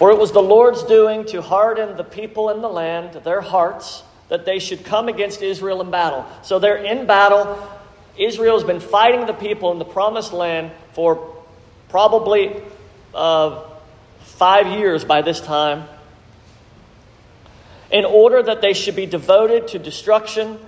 For 0.00 0.10
it 0.10 0.16
was 0.18 0.32
the 0.32 0.40
Lord's 0.40 0.82
doing 0.84 1.26
to 1.26 1.42
harden 1.42 1.98
the 1.98 2.04
people 2.04 2.48
in 2.48 2.62
the 2.62 2.70
land, 2.70 3.22
their 3.22 3.42
hearts, 3.42 4.02
that 4.30 4.46
they 4.46 4.58
should 4.58 4.82
come 4.82 5.08
against 5.08 5.42
Israel 5.42 5.82
in 5.82 5.90
battle. 5.90 6.24
So 6.42 6.58
they're 6.58 6.82
in 6.82 7.04
battle. 7.04 7.62
Israel 8.16 8.56
has 8.56 8.66
been 8.66 8.80
fighting 8.80 9.26
the 9.26 9.34
people 9.34 9.72
in 9.72 9.78
the 9.78 9.84
promised 9.84 10.32
land 10.32 10.72
for 10.94 11.44
probably 11.90 12.62
uh, 13.12 13.62
five 14.20 14.68
years 14.68 15.04
by 15.04 15.20
this 15.20 15.38
time 15.38 15.86
in 17.90 18.06
order 18.06 18.42
that 18.42 18.62
they 18.62 18.72
should 18.72 18.96
be 18.96 19.04
devoted 19.04 19.68
to 19.68 19.78
destruction 19.78 20.58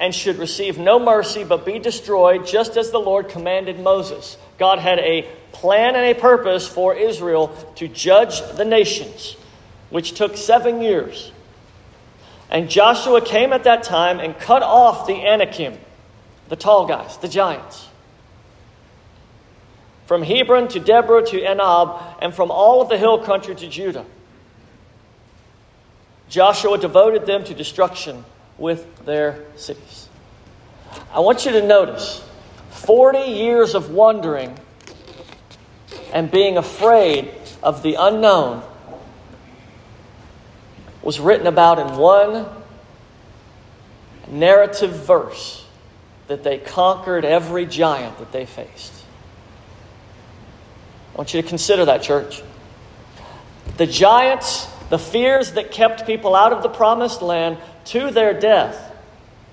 and 0.00 0.12
should 0.12 0.38
receive 0.38 0.76
no 0.76 0.98
mercy 0.98 1.44
but 1.44 1.64
be 1.64 1.78
destroyed, 1.78 2.48
just 2.48 2.76
as 2.76 2.90
the 2.90 2.98
Lord 2.98 3.28
commanded 3.28 3.78
Moses. 3.78 4.36
God 4.58 4.80
had 4.80 4.98
a 4.98 5.28
plan 5.52 5.94
and 5.94 6.04
a 6.04 6.18
purpose 6.18 6.66
for 6.66 6.94
Israel 6.94 7.48
to 7.76 7.88
judge 7.88 8.40
the 8.56 8.64
nations, 8.64 9.36
which 9.90 10.12
took 10.12 10.36
seven 10.36 10.80
years. 10.80 11.30
And 12.50 12.68
Joshua 12.68 13.20
came 13.20 13.52
at 13.52 13.64
that 13.64 13.82
time 13.82 14.20
and 14.20 14.38
cut 14.38 14.62
off 14.62 15.06
the 15.06 15.14
Anakim 15.14 15.78
the 16.52 16.56
tall 16.56 16.86
guys, 16.86 17.16
the 17.16 17.28
giants. 17.28 17.88
From 20.04 20.22
Hebron 20.22 20.68
to 20.68 20.80
Debir 20.80 21.26
to 21.28 21.40
Anab, 21.40 22.18
and 22.20 22.34
from 22.34 22.50
all 22.50 22.82
of 22.82 22.90
the 22.90 22.98
hill 22.98 23.18
country 23.24 23.54
to 23.54 23.68
Judah. 23.68 24.04
Joshua 26.28 26.76
devoted 26.76 27.24
them 27.24 27.42
to 27.44 27.54
destruction 27.54 28.22
with 28.58 29.06
their 29.06 29.42
cities. 29.56 30.10
I 31.10 31.20
want 31.20 31.46
you 31.46 31.52
to 31.52 31.66
notice 31.66 32.22
40 32.70 33.18
years 33.20 33.74
of 33.74 33.90
wandering 33.90 34.58
and 36.12 36.30
being 36.30 36.56
afraid 36.56 37.30
of 37.62 37.82
the 37.82 37.96
unknown 37.98 38.62
was 41.02 41.18
written 41.18 41.46
about 41.46 41.78
in 41.78 41.96
one 41.96 42.46
narrative 44.28 44.92
verse 44.92 45.64
that 46.28 46.44
they 46.44 46.58
conquered 46.58 47.24
every 47.24 47.66
giant 47.66 48.18
that 48.18 48.30
they 48.32 48.46
faced. 48.46 48.92
I 51.14 51.18
want 51.18 51.34
you 51.34 51.42
to 51.42 51.48
consider 51.48 51.84
that, 51.86 52.02
church. 52.02 52.42
The 53.76 53.86
giants, 53.86 54.66
the 54.88 54.98
fears 54.98 55.52
that 55.52 55.72
kept 55.72 56.06
people 56.06 56.34
out 56.34 56.52
of 56.52 56.62
the 56.62 56.68
promised 56.68 57.20
land 57.20 57.58
to 57.86 58.10
their 58.10 58.38
death, 58.38 58.92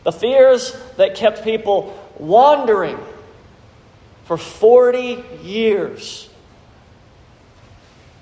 the 0.04 0.12
fears 0.12 0.75
that 0.98 1.16
kept 1.16 1.44
people 1.44 1.98
wandering 2.18 2.98
for 4.25 4.38
40 4.38 5.24
years, 5.44 6.28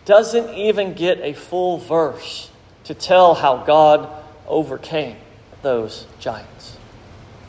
doesn't 0.08 0.56
even 0.56 0.94
get 0.94 1.20
a 1.20 1.34
full 1.34 1.78
verse 1.78 2.50
to 2.86 2.94
tell 2.94 3.36
how 3.36 3.58
God 3.58 4.10
overcame 4.48 5.18
those 5.62 6.08
giants. 6.20 6.78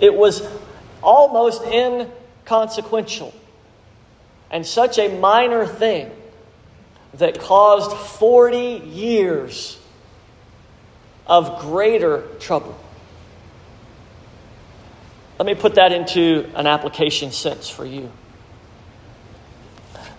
It 0.00 0.12
was 0.12 0.46
almost 1.00 1.62
inconsequential 1.62 3.32
and 4.50 4.66
such 4.66 4.98
a 4.98 5.16
minor 5.18 5.66
thing 5.66 6.10
that 7.14 7.38
caused 7.38 7.96
40 8.18 8.82
years 8.86 9.78
of 11.28 11.60
greater 11.60 12.22
trouble. 12.40 12.76
Let 15.38 15.46
me 15.46 15.54
put 15.54 15.76
that 15.76 15.92
into 15.92 16.50
an 16.56 16.66
application 16.66 17.30
sense 17.30 17.70
for 17.70 17.84
you. 17.84 18.10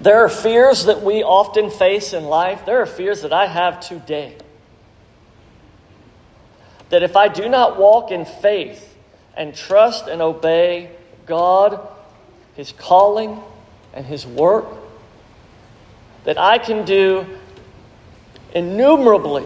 There 0.01 0.23
are 0.23 0.29
fears 0.29 0.85
that 0.85 1.01
we 1.01 1.23
often 1.23 1.69
face 1.69 2.13
in 2.13 2.23
life. 2.23 2.65
There 2.65 2.81
are 2.81 2.85
fears 2.85 3.23
that 3.23 3.33
I 3.33 3.47
have 3.47 3.81
today. 3.81 4.37
That 6.89 7.03
if 7.03 7.17
I 7.17 7.27
do 7.27 7.49
not 7.49 7.77
walk 7.77 8.11
in 8.11 8.25
faith 8.25 8.95
and 9.35 9.53
trust 9.53 10.07
and 10.07 10.21
obey 10.21 10.91
God, 11.25 11.85
His 12.55 12.71
calling, 12.71 13.41
and 13.93 14.05
His 14.05 14.25
work, 14.25 14.67
that 16.23 16.37
I 16.37 16.57
can 16.57 16.85
do 16.85 17.25
innumerably 18.53 19.45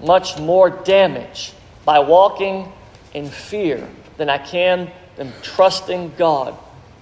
much 0.00 0.38
more 0.38 0.70
damage 0.70 1.52
by 1.84 1.98
walking 1.98 2.72
in 3.14 3.28
fear 3.28 3.88
than 4.16 4.28
I 4.28 4.38
can 4.38 4.90
than 5.16 5.32
trusting 5.42 6.14
God 6.16 6.56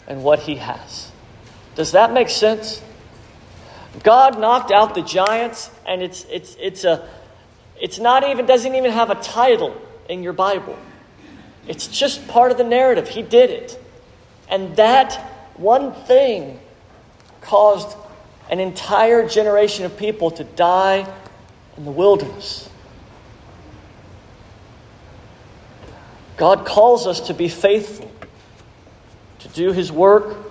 and 0.09 0.25
what 0.25 0.41
He 0.41 0.57
has. 0.57 1.11
Does 1.81 1.93
that 1.93 2.13
make 2.13 2.29
sense? 2.29 2.83
God 4.03 4.39
knocked 4.39 4.71
out 4.71 4.95
the 4.95 5.01
giants, 5.01 5.71
and 5.87 6.03
it's 6.03 6.25
it's 6.25 6.55
it's 6.61 6.85
a 6.85 7.09
it's 7.81 7.99
not 7.99 8.29
even 8.29 8.45
doesn't 8.45 8.75
even 8.75 8.91
have 8.91 9.09
a 9.09 9.15
title 9.15 9.81
in 10.07 10.23
your 10.23 10.35
Bible. 10.35 10.77
It's 11.67 11.87
just 11.87 12.29
part 12.29 12.53
of 12.53 12.59
the 12.59 12.65
narrative. 12.65 13.09
He 13.09 13.23
did 13.23 13.49
it. 13.49 13.83
And 14.47 14.77
that 14.77 15.15
one 15.55 15.95
thing 15.95 16.61
caused 17.41 17.97
an 18.51 18.61
entire 18.61 19.27
generation 19.27 19.87
of 19.87 19.97
people 19.97 20.33
to 20.33 20.45
die 20.45 21.11
in 21.79 21.87
the 21.87 21.93
wilderness. 21.93 22.69
God 26.37 26.67
calls 26.67 27.07
us 27.07 27.21
to 27.29 27.33
be 27.33 27.49
faithful, 27.49 28.13
to 29.39 29.49
do 29.49 29.73
His 29.73 29.91
work, 29.91 30.50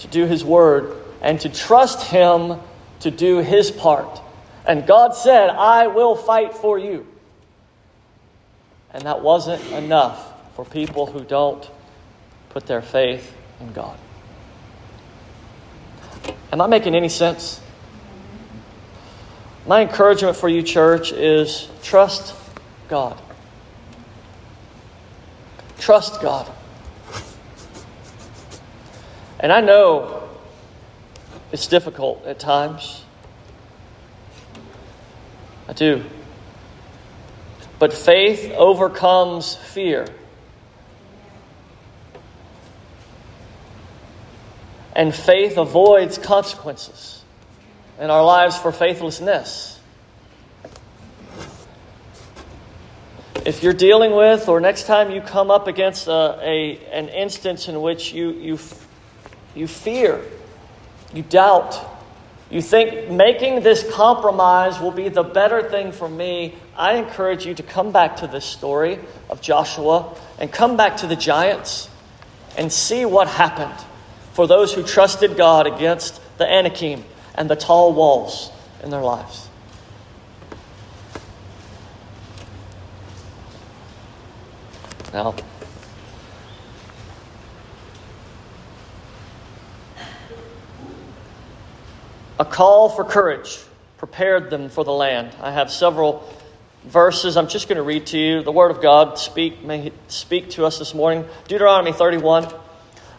to 0.00 0.08
do 0.08 0.26
His 0.26 0.44
word, 0.44 0.96
and 1.22 1.40
to 1.40 1.48
trust 1.48 2.08
Him 2.08 2.58
to 3.00 3.10
do 3.10 3.38
His 3.38 3.70
part. 3.70 4.20
And 4.66 4.86
God 4.86 5.14
said, 5.14 5.50
I 5.50 5.86
will 5.86 6.14
fight 6.14 6.54
for 6.54 6.78
you. 6.78 7.06
And 8.92 9.04
that 9.04 9.22
wasn't 9.22 9.64
enough 9.72 10.32
for 10.54 10.64
people 10.64 11.06
who 11.06 11.24
don't 11.24 11.68
put 12.50 12.66
their 12.66 12.82
faith 12.82 13.32
in 13.60 13.72
God. 13.72 13.96
Am 16.52 16.60
I 16.60 16.66
making 16.66 16.94
any 16.94 17.08
sense? 17.08 17.60
My 19.66 19.82
encouragement 19.82 20.36
for 20.36 20.48
you, 20.48 20.62
church, 20.62 21.12
is 21.12 21.68
trust 21.82 22.34
God. 22.88 23.20
Trust 25.78 26.20
God. 26.20 26.50
And 29.40 29.50
I 29.50 29.62
know 29.62 30.28
it's 31.50 31.66
difficult 31.66 32.26
at 32.26 32.38
times. 32.38 33.04
I 35.66 35.72
do. 35.72 36.04
But 37.78 37.94
faith 37.94 38.52
overcomes 38.52 39.54
fear. 39.54 40.06
And 44.94 45.14
faith 45.14 45.56
avoids 45.56 46.18
consequences 46.18 47.24
in 47.98 48.10
our 48.10 48.22
lives 48.22 48.58
for 48.58 48.72
faithlessness. 48.72 49.80
If 53.46 53.62
you're 53.62 53.72
dealing 53.72 54.14
with, 54.14 54.50
or 54.50 54.60
next 54.60 54.84
time 54.84 55.10
you 55.10 55.22
come 55.22 55.50
up 55.50 55.66
against 55.66 56.08
a, 56.08 56.38
a, 56.42 56.78
an 56.92 57.08
instance 57.08 57.68
in 57.68 57.80
which 57.80 58.12
you, 58.12 58.32
you, 58.32 58.58
you 59.54 59.66
fear, 59.66 60.22
you 61.12 61.22
doubt, 61.22 61.78
you 62.50 62.60
think 62.60 63.10
making 63.10 63.62
this 63.62 63.88
compromise 63.92 64.80
will 64.80 64.90
be 64.90 65.08
the 65.08 65.22
better 65.22 65.62
thing 65.62 65.92
for 65.92 66.08
me, 66.08 66.54
I 66.76 66.94
encourage 66.94 67.46
you 67.46 67.54
to 67.54 67.62
come 67.62 67.92
back 67.92 68.16
to 68.16 68.26
this 68.26 68.44
story 68.44 68.98
of 69.28 69.40
Joshua 69.40 70.16
and 70.38 70.50
come 70.50 70.76
back 70.76 70.96
to 70.98 71.06
the 71.06 71.16
giants 71.16 71.88
and 72.56 72.72
see 72.72 73.04
what 73.04 73.28
happened 73.28 73.86
for 74.32 74.46
those 74.46 74.72
who 74.72 74.82
trusted 74.82 75.36
God 75.36 75.66
against 75.66 76.20
the 76.38 76.50
Anakim 76.50 77.04
and 77.34 77.48
the 77.48 77.56
tall 77.56 77.92
walls 77.92 78.50
in 78.82 78.90
their 78.90 79.02
lives. 79.02 79.48
Now, 85.12 85.34
a 92.40 92.44
call 92.46 92.88
for 92.88 93.04
courage 93.04 93.58
prepared 93.98 94.48
them 94.48 94.70
for 94.70 94.82
the 94.82 94.92
land. 94.92 95.30
I 95.42 95.50
have 95.50 95.70
several 95.70 96.26
verses 96.84 97.36
I'm 97.36 97.48
just 97.48 97.68
going 97.68 97.76
to 97.76 97.82
read 97.82 98.06
to 98.06 98.18
you. 98.18 98.42
The 98.42 98.50
Word 98.50 98.70
of 98.70 98.80
God 98.80 99.18
speak, 99.18 99.62
may 99.62 99.92
speak 100.08 100.48
to 100.52 100.64
us 100.64 100.78
this 100.78 100.94
morning. 100.94 101.26
Deuteronomy 101.48 101.92
31. 101.92 102.50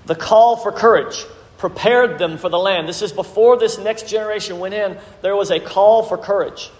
The 0.07 0.15
call 0.15 0.57
for 0.57 0.71
courage 0.71 1.23
prepared 1.59 2.17
them 2.17 2.39
for 2.39 2.49
the 2.49 2.57
land. 2.57 2.89
This 2.89 3.03
is 3.03 3.11
before 3.11 3.59
this 3.59 3.77
next 3.77 4.09
generation 4.09 4.57
went 4.57 4.73
in, 4.73 4.97
there 5.21 5.35
was 5.35 5.51
a 5.51 5.59
call 5.59 6.01
for 6.01 6.17
courage. 6.17 6.71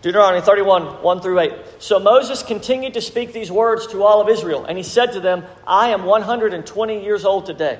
Deuteronomy 0.00 0.40
31, 0.40 1.02
1 1.02 1.20
through 1.20 1.38
8. 1.38 1.52
So 1.80 1.98
Moses 1.98 2.42
continued 2.42 2.94
to 2.94 3.02
speak 3.02 3.34
these 3.34 3.52
words 3.52 3.88
to 3.88 4.02
all 4.02 4.22
of 4.22 4.30
Israel, 4.30 4.64
and 4.64 4.78
he 4.78 4.84
said 4.84 5.12
to 5.12 5.20
them, 5.20 5.44
I 5.66 5.90
am 5.90 6.04
120 6.04 7.04
years 7.04 7.26
old 7.26 7.44
today. 7.44 7.78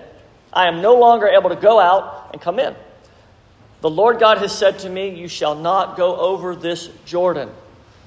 I 0.55 0.69
am 0.69 0.81
no 0.81 0.95
longer 0.95 1.27
able 1.27 1.51
to 1.51 1.57
go 1.57 1.81
out 1.81 2.31
and 2.33 2.41
come 2.41 2.59
in. 2.59 2.75
The 3.81 3.91
Lord 3.91 4.19
God 4.19 4.39
has 4.39 4.57
said 4.57 4.79
to 4.81 4.89
me, 4.89 5.11
You 5.11 5.29
shall 5.29 5.55
not 5.55 5.97
go 5.97 6.17
over 6.17 6.57
this 6.57 6.89
Jordan. 7.05 7.51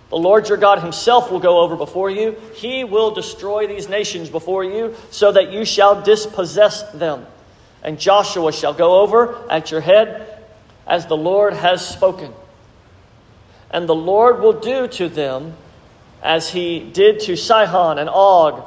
The 0.10 0.16
Lord 0.16 0.48
your 0.48 0.58
God 0.58 0.80
himself 0.80 1.30
will 1.30 1.40
go 1.40 1.60
over 1.60 1.76
before 1.76 2.10
you. 2.10 2.36
He 2.56 2.86
will 2.86 3.12
destroy 3.12 3.68
these 3.68 3.90
nations 3.90 4.30
before 4.30 4.64
you, 4.64 4.96
so 5.12 5.34
that 5.34 5.52
you 5.52 5.66
shall 5.66 6.02
dispossess 6.02 6.84
them. 6.94 7.26
And 7.84 8.00
Joshua 8.00 8.54
shall 8.54 8.74
go 8.74 9.02
over 9.02 9.38
at 9.52 9.70
your 9.70 9.82
head, 9.82 10.46
as 10.88 11.06
the 11.06 11.18
Lord 11.18 11.54
has 11.54 11.86
spoken. 11.86 12.34
And 13.70 13.88
the 13.88 13.96
Lord 13.96 14.40
will 14.40 14.60
do 14.60 14.88
to 14.88 15.10
them 15.10 15.56
as 16.24 16.50
he 16.50 16.80
did 16.80 17.20
to 17.22 17.36
Sihon 17.36 18.00
and 18.00 18.10
Og, 18.10 18.64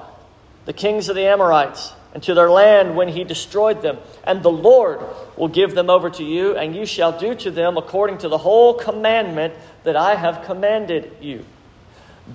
the 0.66 0.72
kings 0.74 1.08
of 1.08 1.16
the 1.16 1.26
Amorites, 1.26 1.92
and 2.12 2.23
to 2.25 2.35
their 2.35 2.51
land 2.51 2.96
when 2.96 3.09
he 3.09 3.25
destroyed 3.25 3.83
them. 3.83 3.99
And 4.25 4.42
the 4.42 4.51
Lord 4.51 5.01
will 5.37 5.49
give 5.49 5.75
them 5.75 5.88
over 5.90 6.11
to 6.11 6.25
you, 6.25 6.57
and 6.57 6.75
you 6.75 6.85
shall 6.85 7.18
do 7.18 7.35
to 7.37 7.51
them 7.51 7.77
according 7.77 8.18
to 8.18 8.29
the 8.29 8.38
whole 8.38 8.75
commandment 8.75 9.55
that 9.85 9.96
I 9.96 10.14
have 10.14 10.44
commanded 10.44 11.12
you. 11.20 11.44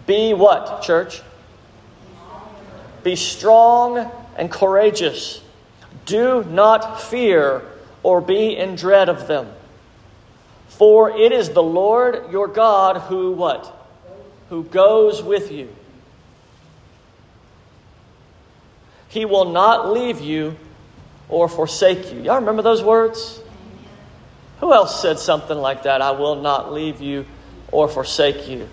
Be 0.05 0.33
what, 0.33 0.81
church? 0.81 1.21
Be 3.03 3.15
strong 3.15 4.11
and 4.35 4.49
courageous. 4.49 5.41
Do 6.05 6.43
not 6.43 7.01
fear 7.01 7.61
or 8.03 8.21
be 8.21 8.55
in 8.57 8.75
dread 8.75 9.09
of 9.09 9.27
them. 9.27 9.47
For 10.69 11.09
it 11.09 11.31
is 11.31 11.49
the 11.49 11.63
Lord 11.63 12.31
your 12.31 12.47
God 12.47 12.97
who 13.03 13.31
what? 13.31 13.71
Who 14.49 14.63
goes 14.63 15.23
with 15.23 15.51
you. 15.51 15.73
He 19.15 19.23
will 19.23 19.45
not 19.45 19.93
leave 19.93 20.19
you 20.19 20.57
or 21.29 21.47
forsake 21.47 22.11
you. 22.11 22.19
Y'all 22.19 22.41
remember 22.41 22.61
those 22.61 22.83
words? 22.83 23.39
Who 24.59 24.73
else 24.73 25.01
said 25.01 25.19
something 25.19 25.57
like 25.57 25.83
that? 25.83 26.01
I 26.01 26.11
will 26.11 26.35
not 26.35 26.73
leave 26.73 26.99
you 26.99 27.25
or 27.71 27.87
forsake 27.87 28.49
you. 28.49 28.67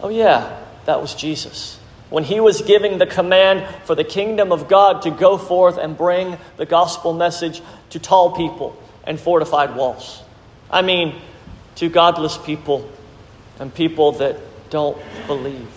Oh, 0.00 0.08
yeah, 0.08 0.58
that 0.86 1.02
was 1.02 1.14
Jesus. 1.14 1.78
When 2.08 2.24
he 2.24 2.40
was 2.40 2.62
giving 2.62 2.96
the 2.96 3.04
command 3.04 3.66
for 3.84 3.94
the 3.94 4.04
kingdom 4.04 4.52
of 4.52 4.68
God 4.68 5.02
to 5.02 5.10
go 5.10 5.36
forth 5.36 5.76
and 5.76 5.94
bring 5.94 6.38
the 6.56 6.64
gospel 6.64 7.12
message 7.12 7.60
to 7.90 7.98
tall 7.98 8.36
people 8.36 8.82
and 9.04 9.20
fortified 9.20 9.76
walls. 9.76 10.22
I 10.70 10.80
mean, 10.80 11.20
to 11.74 11.90
godless 11.90 12.38
people 12.38 12.90
and 13.60 13.74
people 13.74 14.12
that 14.12 14.38
don't 14.70 14.96
believe. 15.26 15.68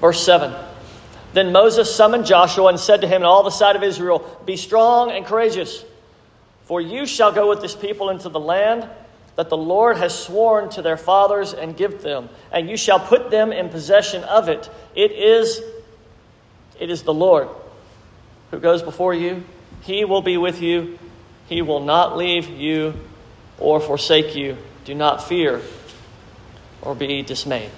Verse 0.00 0.24
7 0.24 0.54
Then 1.32 1.52
Moses 1.52 1.94
summoned 1.94 2.26
Joshua 2.26 2.66
and 2.66 2.80
said 2.80 3.02
to 3.02 3.06
him 3.06 3.16
and 3.16 3.24
all 3.24 3.42
the 3.42 3.50
side 3.50 3.76
of 3.76 3.82
Israel, 3.82 4.40
Be 4.44 4.56
strong 4.56 5.10
and 5.10 5.24
courageous, 5.24 5.84
for 6.64 6.80
you 6.80 7.06
shall 7.06 7.32
go 7.32 7.48
with 7.48 7.60
this 7.60 7.74
people 7.74 8.10
into 8.10 8.28
the 8.28 8.40
land 8.40 8.88
that 9.36 9.48
the 9.48 9.56
Lord 9.56 9.96
has 9.96 10.18
sworn 10.18 10.68
to 10.70 10.82
their 10.82 10.96
fathers 10.96 11.54
and 11.54 11.76
give 11.76 12.02
them, 12.02 12.28
and 12.52 12.68
you 12.68 12.76
shall 12.76 13.00
put 13.00 13.30
them 13.30 13.52
in 13.52 13.68
possession 13.68 14.24
of 14.24 14.48
it. 14.48 14.68
It 14.94 15.12
is 15.12 15.62
it 16.78 16.90
is 16.90 17.02
the 17.02 17.14
Lord 17.14 17.48
who 18.50 18.58
goes 18.58 18.82
before 18.82 19.14
you. 19.14 19.44
He 19.82 20.04
will 20.04 20.22
be 20.22 20.38
with 20.38 20.62
you. 20.62 20.98
He 21.46 21.62
will 21.62 21.80
not 21.80 22.16
leave 22.16 22.48
you 22.48 22.94
or 23.58 23.80
forsake 23.80 24.34
you. 24.34 24.56
Do 24.86 24.94
not 24.94 25.28
fear 25.28 25.60
or 26.80 26.94
be 26.94 27.22
dismayed. 27.22 27.70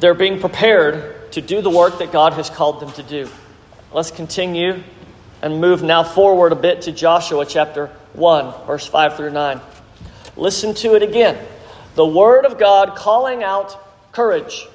They're 0.00 0.14
being 0.14 0.40
prepared 0.40 1.32
to 1.32 1.40
do 1.40 1.60
the 1.60 1.70
work 1.70 1.98
that 1.98 2.12
God 2.12 2.34
has 2.34 2.48
called 2.48 2.80
them 2.80 2.92
to 2.92 3.02
do. 3.02 3.28
Let's 3.92 4.10
continue 4.10 4.82
and 5.42 5.60
move 5.60 5.82
now 5.82 6.04
forward 6.04 6.52
a 6.52 6.56
bit 6.56 6.82
to 6.82 6.92
Joshua 6.92 7.44
chapter 7.44 7.88
1, 8.12 8.66
verse 8.66 8.86
5 8.86 9.16
through 9.16 9.32
9. 9.32 9.60
Listen 10.36 10.74
to 10.74 10.94
it 10.94 11.02
again. 11.02 11.36
The 11.96 12.06
Word 12.06 12.44
of 12.44 12.58
God 12.58 12.96
calling 12.96 13.42
out 13.42 14.12
courage. 14.12 14.68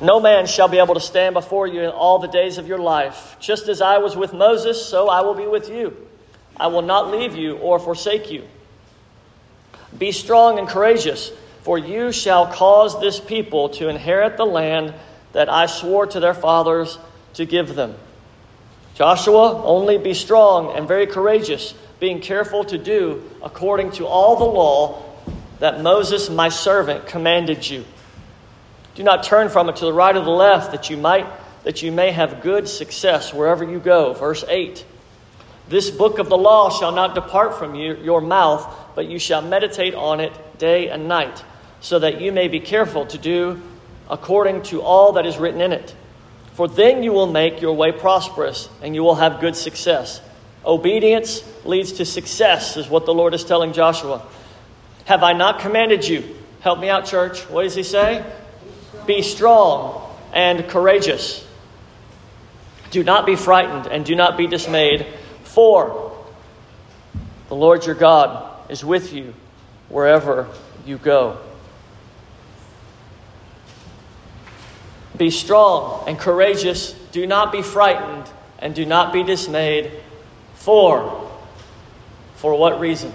No 0.00 0.20
man 0.20 0.46
shall 0.46 0.68
be 0.68 0.78
able 0.78 0.94
to 0.94 1.00
stand 1.00 1.34
before 1.34 1.66
you 1.66 1.80
in 1.80 1.90
all 1.90 2.18
the 2.18 2.28
days 2.28 2.58
of 2.58 2.68
your 2.68 2.78
life. 2.78 3.36
Just 3.40 3.68
as 3.68 3.80
I 3.80 3.98
was 3.98 4.16
with 4.16 4.32
Moses, 4.32 4.84
so 4.84 5.08
I 5.08 5.22
will 5.22 5.34
be 5.34 5.46
with 5.46 5.68
you. 5.68 5.96
I 6.56 6.68
will 6.68 6.82
not 6.82 7.10
leave 7.10 7.34
you 7.34 7.56
or 7.56 7.80
forsake 7.80 8.30
you. 8.30 8.44
Be 9.98 10.12
strong 10.12 10.58
and 10.58 10.68
courageous, 10.68 11.30
for 11.62 11.78
you 11.78 12.12
shall 12.12 12.46
cause 12.46 13.00
this 13.00 13.20
people 13.20 13.70
to 13.70 13.88
inherit 13.88 14.36
the 14.36 14.44
land 14.44 14.94
that 15.32 15.48
I 15.48 15.66
swore 15.66 16.06
to 16.06 16.20
their 16.20 16.34
fathers 16.34 16.98
to 17.34 17.44
give 17.44 17.74
them. 17.74 17.94
Joshua, 18.94 19.62
only 19.64 19.98
be 19.98 20.14
strong 20.14 20.76
and 20.76 20.86
very 20.86 21.06
courageous, 21.06 21.74
being 21.98 22.20
careful 22.20 22.64
to 22.64 22.78
do 22.78 23.28
according 23.42 23.92
to 23.92 24.06
all 24.06 24.36
the 24.36 24.44
law 24.44 25.02
that 25.58 25.80
Moses, 25.80 26.30
my 26.30 26.48
servant, 26.48 27.06
commanded 27.06 27.68
you. 27.68 27.84
Do 28.94 29.02
not 29.02 29.24
turn 29.24 29.48
from 29.48 29.68
it 29.68 29.76
to 29.76 29.84
the 29.84 29.92
right 29.92 30.16
or 30.16 30.22
the 30.22 30.30
left, 30.30 30.72
that 30.72 30.90
you 30.90 30.96
might 30.96 31.26
that 31.64 31.82
you 31.82 31.90
may 31.90 32.12
have 32.12 32.42
good 32.42 32.68
success 32.68 33.32
wherever 33.32 33.64
you 33.64 33.80
go. 33.80 34.12
Verse 34.12 34.44
8. 34.46 34.84
This 35.66 35.90
book 35.90 36.18
of 36.18 36.28
the 36.28 36.36
law 36.36 36.70
shall 36.70 36.92
not 36.92 37.14
depart 37.14 37.58
from 37.58 37.74
you, 37.74 37.96
your 37.96 38.20
mouth, 38.20 38.70
but 38.94 39.06
you 39.06 39.18
shall 39.18 39.42
meditate 39.42 39.94
on 39.94 40.20
it 40.20 40.32
day 40.58 40.88
and 40.88 41.08
night, 41.08 41.44
so 41.80 41.98
that 41.98 42.20
you 42.20 42.32
may 42.32 42.48
be 42.48 42.60
careful 42.60 43.06
to 43.06 43.18
do 43.18 43.60
according 44.08 44.62
to 44.62 44.82
all 44.82 45.12
that 45.12 45.26
is 45.26 45.38
written 45.38 45.60
in 45.60 45.72
it. 45.72 45.94
For 46.54 46.68
then 46.68 47.02
you 47.02 47.12
will 47.12 47.26
make 47.26 47.60
your 47.60 47.74
way 47.74 47.90
prosperous, 47.92 48.68
and 48.82 48.94
you 48.94 49.02
will 49.02 49.16
have 49.16 49.40
good 49.40 49.56
success. 49.56 50.20
Obedience 50.64 51.42
leads 51.64 51.92
to 51.92 52.04
success, 52.04 52.76
is 52.76 52.88
what 52.88 53.06
the 53.06 53.14
Lord 53.14 53.34
is 53.34 53.44
telling 53.44 53.72
Joshua. 53.72 54.22
Have 55.04 55.22
I 55.22 55.32
not 55.32 55.60
commanded 55.60 56.06
you? 56.06 56.36
Help 56.60 56.78
me 56.78 56.88
out, 56.88 57.06
church. 57.06 57.40
What 57.50 57.64
does 57.64 57.74
he 57.74 57.82
say? 57.82 58.24
Be 59.06 59.22
strong 59.22 60.16
and 60.32 60.66
courageous. 60.68 61.46
Do 62.90 63.02
not 63.02 63.26
be 63.26 63.36
frightened 63.36 63.86
and 63.86 64.04
do 64.04 64.14
not 64.14 64.36
be 64.36 64.46
dismayed, 64.46 65.06
for 65.42 66.16
the 67.48 67.56
Lord 67.56 67.84
your 67.84 67.96
God 67.96 68.53
is 68.68 68.84
with 68.84 69.12
you 69.12 69.34
wherever 69.88 70.48
you 70.86 70.98
go. 70.98 71.38
Be 75.16 75.30
strong 75.30 76.04
and 76.08 76.18
courageous. 76.18 76.92
Do 77.12 77.26
not 77.26 77.52
be 77.52 77.62
frightened 77.62 78.28
and 78.58 78.74
do 78.74 78.84
not 78.84 79.12
be 79.12 79.22
dismayed. 79.22 79.92
For, 80.56 81.30
for 82.36 82.58
what 82.58 82.80
reason? 82.80 83.12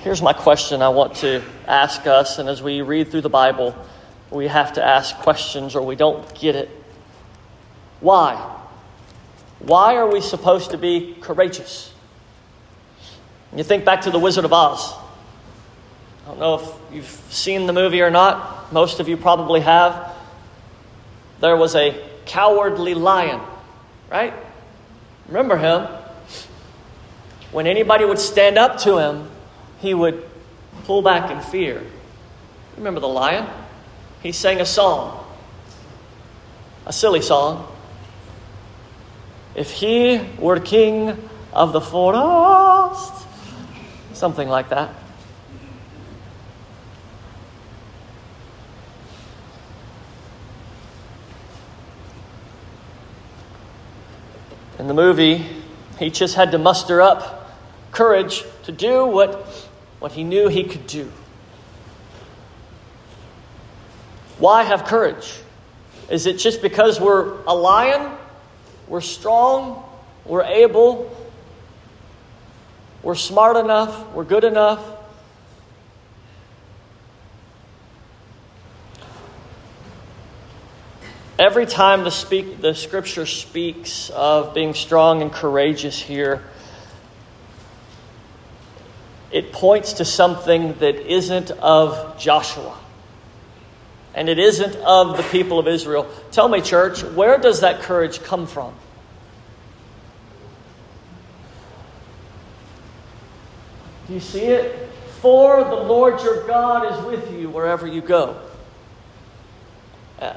Here's 0.00 0.20
my 0.20 0.34
question 0.34 0.82
I 0.82 0.90
want 0.90 1.14
to 1.16 1.42
ask 1.66 2.06
us, 2.06 2.38
and 2.38 2.46
as 2.46 2.60
we 2.60 2.82
read 2.82 3.08
through 3.08 3.22
the 3.22 3.30
Bible, 3.30 3.74
we 4.30 4.48
have 4.48 4.74
to 4.74 4.84
ask 4.84 5.16
questions 5.16 5.74
or 5.74 5.80
we 5.80 5.96
don't 5.96 6.34
get 6.34 6.56
it. 6.56 6.68
Why? 8.00 8.63
Why 9.66 9.96
are 9.96 10.06
we 10.06 10.20
supposed 10.20 10.72
to 10.72 10.78
be 10.78 11.16
courageous? 11.22 11.92
You 13.56 13.64
think 13.64 13.84
back 13.84 14.02
to 14.02 14.10
The 14.10 14.18
Wizard 14.18 14.44
of 14.44 14.52
Oz. 14.52 14.92
I 16.24 16.28
don't 16.28 16.38
know 16.38 16.54
if 16.56 16.68
you've 16.92 17.22
seen 17.30 17.66
the 17.66 17.72
movie 17.72 18.02
or 18.02 18.10
not. 18.10 18.72
Most 18.72 19.00
of 19.00 19.08
you 19.08 19.16
probably 19.16 19.60
have. 19.60 20.14
There 21.40 21.56
was 21.56 21.74
a 21.74 21.98
cowardly 22.26 22.94
lion, 22.94 23.40
right? 24.10 24.34
Remember 25.28 25.56
him? 25.56 25.88
When 27.52 27.66
anybody 27.66 28.04
would 28.04 28.18
stand 28.18 28.58
up 28.58 28.78
to 28.80 28.98
him, 28.98 29.30
he 29.78 29.94
would 29.94 30.28
pull 30.84 31.00
back 31.00 31.30
in 31.30 31.40
fear. 31.40 31.82
Remember 32.76 33.00
the 33.00 33.08
lion? 33.08 33.46
He 34.22 34.32
sang 34.32 34.60
a 34.60 34.66
song, 34.66 35.24
a 36.84 36.92
silly 36.92 37.22
song. 37.22 37.73
If 39.54 39.70
he 39.70 40.20
were 40.38 40.58
king 40.58 41.28
of 41.52 41.72
the 41.72 41.80
forest, 41.80 43.12
something 44.12 44.48
like 44.48 44.70
that. 44.70 44.92
In 54.78 54.88
the 54.88 54.94
movie, 54.94 55.46
he 55.98 56.10
just 56.10 56.34
had 56.34 56.50
to 56.50 56.58
muster 56.58 57.00
up 57.00 57.52
courage 57.92 58.42
to 58.64 58.72
do 58.72 59.06
what 59.06 59.46
what 60.00 60.12
he 60.12 60.24
knew 60.24 60.48
he 60.48 60.64
could 60.64 60.86
do. 60.86 61.10
Why 64.38 64.64
have 64.64 64.84
courage? 64.84 65.32
Is 66.10 66.26
it 66.26 66.34
just 66.34 66.60
because 66.60 67.00
we're 67.00 67.42
a 67.44 67.54
lion? 67.54 68.12
We're 68.88 69.00
strong? 69.00 69.82
We're 70.24 70.44
able? 70.44 71.14
We're 73.02 73.14
smart 73.14 73.56
enough? 73.56 74.12
We're 74.14 74.24
good 74.24 74.44
enough? 74.44 74.82
Every 81.38 81.66
time 81.66 82.04
the, 82.04 82.10
speak, 82.10 82.60
the 82.60 82.74
scripture 82.74 83.26
speaks 83.26 84.08
of 84.10 84.54
being 84.54 84.72
strong 84.72 85.20
and 85.20 85.32
courageous 85.32 86.00
here, 86.00 86.42
it 89.32 89.50
points 89.50 89.94
to 89.94 90.04
something 90.04 90.74
that 90.74 90.94
isn't 91.12 91.50
of 91.50 92.18
Joshua. 92.18 92.78
And 94.14 94.28
it 94.28 94.38
isn't 94.38 94.76
of 94.76 95.16
the 95.16 95.22
people 95.24 95.58
of 95.58 95.66
Israel. 95.66 96.08
Tell 96.30 96.48
me, 96.48 96.60
church, 96.60 97.02
where 97.02 97.38
does 97.38 97.60
that 97.60 97.82
courage 97.82 98.22
come 98.22 98.46
from? 98.46 98.74
Do 104.06 104.14
you 104.14 104.20
see 104.20 104.44
it? 104.44 104.88
For 105.20 105.64
the 105.64 105.74
Lord 105.74 106.22
your 106.22 106.46
God 106.46 106.92
is 106.92 107.04
with 107.06 107.38
you 107.38 107.48
wherever 107.48 107.86
you 107.86 108.02
go. 108.02 108.40
Uh, 110.20 110.34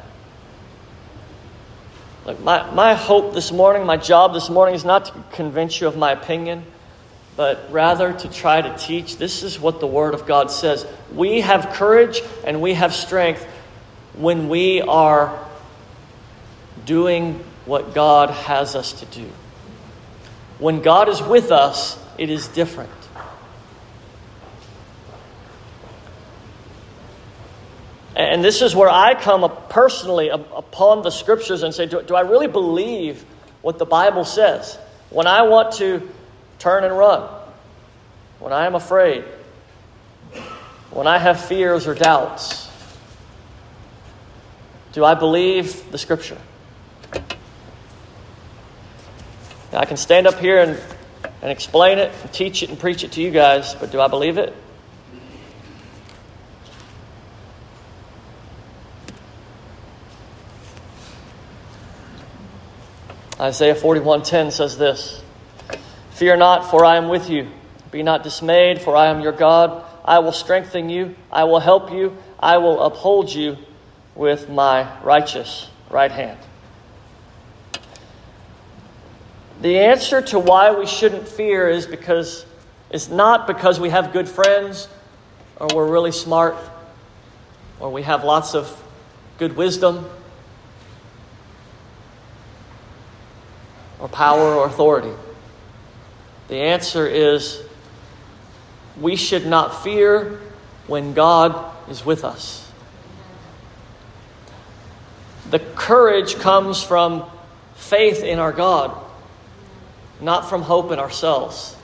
look, 2.25 2.39
my, 2.39 2.71
my 2.71 2.93
hope 2.95 3.33
this 3.33 3.51
morning, 3.51 3.85
my 3.85 3.97
job 3.97 4.33
this 4.33 4.49
morning 4.49 4.75
is 4.75 4.85
not 4.85 5.05
to 5.05 5.23
convince 5.33 5.79
you 5.79 5.87
of 5.87 5.97
my 5.97 6.13
opinion 6.13 6.63
but 7.37 7.71
rather 7.71 8.11
to 8.11 8.27
try 8.29 8.61
to 8.61 8.77
teach. 8.77 9.17
This 9.17 9.43
is 9.43 9.59
what 9.59 9.79
the 9.79 9.87
Word 9.87 10.15
of 10.15 10.25
God 10.25 10.49
says. 10.49 10.85
We 11.13 11.41
have 11.41 11.69
courage 11.73 12.21
and 12.43 12.61
we 12.61 12.73
have 12.73 12.93
strength 12.93 13.47
when 14.17 14.49
we 14.49 14.81
are 14.81 15.37
doing 16.85 17.43
what 17.65 17.93
God 17.93 18.29
has 18.29 18.75
us 18.75 18.93
to 18.93 19.05
do. 19.05 19.29
When 20.59 20.81
God 20.81 21.09
is 21.09 21.21
with 21.21 21.51
us, 21.51 21.99
it 22.17 22.29
is 22.29 22.47
different. 22.47 22.89
And 28.15 28.43
this 28.43 28.63
is 28.63 28.75
where 28.75 28.89
I 28.89 29.13
come 29.13 29.49
personally 29.69 30.29
upon 30.29 31.03
the 31.03 31.11
scriptures 31.11 31.61
and 31.61 31.73
say, 31.73 31.85
do, 31.85 32.01
do 32.01 32.15
I 32.15 32.21
really 32.21 32.47
believe 32.47 33.23
what 33.61 33.77
the 33.77 33.85
Bible 33.85 34.25
says? 34.25 34.77
When 35.11 35.27
I 35.27 35.43
want 35.43 35.73
to 35.73 36.09
turn 36.59 36.83
and 36.83 36.97
run. 36.97 37.29
When 38.39 38.53
I 38.53 38.65
am 38.65 38.75
afraid, 38.75 39.23
when 40.91 41.07
I 41.07 41.17
have 41.17 41.43
fears 41.45 41.87
or 41.87 41.95
doubts, 41.95 42.66
do 44.97 45.05
I 45.05 45.13
believe 45.13 45.91
the 45.91 45.99
Scripture? 45.99 46.39
Now, 49.71 49.77
I 49.77 49.85
can 49.85 49.95
stand 49.95 50.25
up 50.25 50.39
here 50.39 50.59
and, 50.59 50.81
and 51.43 51.51
explain 51.51 51.99
it, 51.99 52.11
and 52.23 52.33
teach 52.33 52.63
it, 52.63 52.69
and 52.69 52.79
preach 52.79 53.03
it 53.03 53.11
to 53.11 53.21
you 53.21 53.29
guys, 53.29 53.75
but 53.75 53.91
do 53.91 54.01
I 54.01 54.07
believe 54.07 54.39
it? 54.39 54.55
Isaiah 63.39 63.75
41:10 63.75 64.51
says 64.51 64.79
this: 64.79 65.21
"Fear 66.13 66.37
not, 66.37 66.71
for 66.71 66.83
I 66.83 66.97
am 66.97 67.07
with 67.07 67.29
you. 67.29 67.49
Be 67.91 68.01
not 68.01 68.23
dismayed, 68.23 68.81
for 68.81 68.95
I 68.95 69.09
am 69.11 69.21
your 69.21 69.31
God. 69.31 69.83
I 70.03 70.17
will 70.17 70.31
strengthen 70.31 70.89
you, 70.89 71.15
I 71.31 71.43
will 71.43 71.59
help 71.59 71.91
you, 71.91 72.17
I 72.39 72.57
will 72.57 72.81
uphold 72.81 73.31
you 73.31 73.57
with 74.17 74.49
my 74.49 74.99
righteous 75.03 75.69
right 75.91 76.11
hand. 76.11 76.39
The 79.61 79.77
answer 79.79 80.21
to 80.23 80.39
why 80.39 80.71
we 80.71 80.87
shouldn't 80.87 81.27
fear 81.27 81.69
is 81.69 81.85
because 81.85 82.45
it's 82.89 83.09
not 83.09 83.47
because 83.47 83.79
we 83.79 83.89
have 83.89 84.11
good 84.13 84.27
friends 84.27 84.87
or 85.55 85.67
we're 85.73 85.89
really 85.89 86.11
smart 86.11 86.55
or 87.79 87.91
we 87.91 88.01
have 88.03 88.23
lots 88.23 88.55
of 88.55 88.83
good 89.37 89.55
wisdom 89.55 90.05
or 93.99 94.07
power 94.07 94.55
or 94.55 94.65
authority. 94.65 95.13
The 96.47 96.55
answer 96.55 97.05
is 97.05 97.61
we 98.99 99.15
should 99.15 99.45
not 99.45 99.83
fear 99.83 100.39
when 100.87 101.13
God 101.13 101.75
is 101.89 102.03
with 102.03 102.23
us. 102.23 102.66
The 105.49 105.59
courage 105.59 106.35
comes 106.35 106.83
from 106.83 107.23
faith 107.75 108.23
in 108.23 108.39
our 108.39 108.51
God, 108.51 108.97
not 110.19 110.49
from 110.49 110.61
hope 110.61 110.91
in 110.91 110.99
ourselves. 110.99 111.75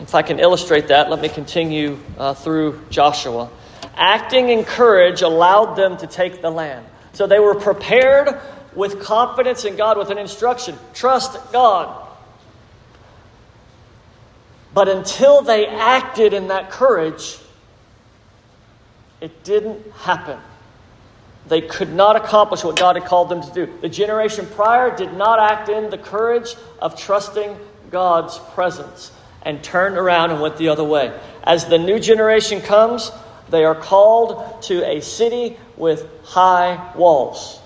If 0.00 0.14
I 0.14 0.22
can 0.22 0.38
illustrate 0.38 0.88
that, 0.88 1.10
let 1.10 1.20
me 1.20 1.28
continue 1.28 1.98
uh, 2.18 2.34
through 2.34 2.80
Joshua. 2.90 3.48
Acting 3.96 4.48
in 4.48 4.64
courage 4.64 5.22
allowed 5.22 5.76
them 5.76 5.96
to 5.98 6.06
take 6.06 6.42
the 6.42 6.50
land. 6.50 6.84
So 7.12 7.26
they 7.26 7.38
were 7.38 7.54
prepared 7.54 8.40
with 8.74 9.00
confidence 9.00 9.64
in 9.64 9.76
God, 9.76 9.96
with 9.96 10.10
an 10.10 10.18
instruction 10.18 10.76
trust 10.92 11.52
God. 11.52 12.03
But 14.74 14.88
until 14.88 15.40
they 15.40 15.66
acted 15.66 16.34
in 16.34 16.48
that 16.48 16.70
courage, 16.70 17.38
it 19.20 19.44
didn't 19.44 19.90
happen. 19.92 20.38
They 21.46 21.60
could 21.60 21.92
not 21.92 22.16
accomplish 22.16 22.64
what 22.64 22.76
God 22.76 22.96
had 22.96 23.04
called 23.04 23.28
them 23.28 23.42
to 23.42 23.52
do. 23.52 23.78
The 23.80 23.88
generation 23.88 24.46
prior 24.46 24.94
did 24.96 25.14
not 25.14 25.38
act 25.38 25.68
in 25.68 25.90
the 25.90 25.98
courage 25.98 26.54
of 26.80 26.98
trusting 26.98 27.56
God's 27.90 28.38
presence 28.54 29.12
and 29.42 29.62
turned 29.62 29.96
around 29.96 30.30
and 30.30 30.40
went 30.40 30.56
the 30.56 30.70
other 30.70 30.84
way. 30.84 31.16
As 31.44 31.66
the 31.66 31.78
new 31.78 32.00
generation 32.00 32.60
comes, 32.60 33.12
they 33.50 33.64
are 33.64 33.74
called 33.74 34.62
to 34.62 34.82
a 34.84 35.00
city 35.00 35.58
with 35.76 36.08
high 36.24 36.92
walls. 36.96 37.60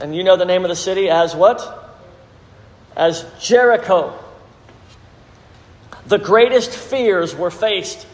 And 0.00 0.14
you 0.14 0.24
know 0.24 0.36
the 0.36 0.44
name 0.44 0.64
of 0.64 0.68
the 0.68 0.76
city 0.76 1.08
as 1.08 1.34
what? 1.34 1.98
As 2.96 3.24
Jericho. 3.40 4.18
The 6.10 6.18
greatest 6.18 6.72
fears 6.72 7.36
were 7.36 7.52
faced 7.52 8.04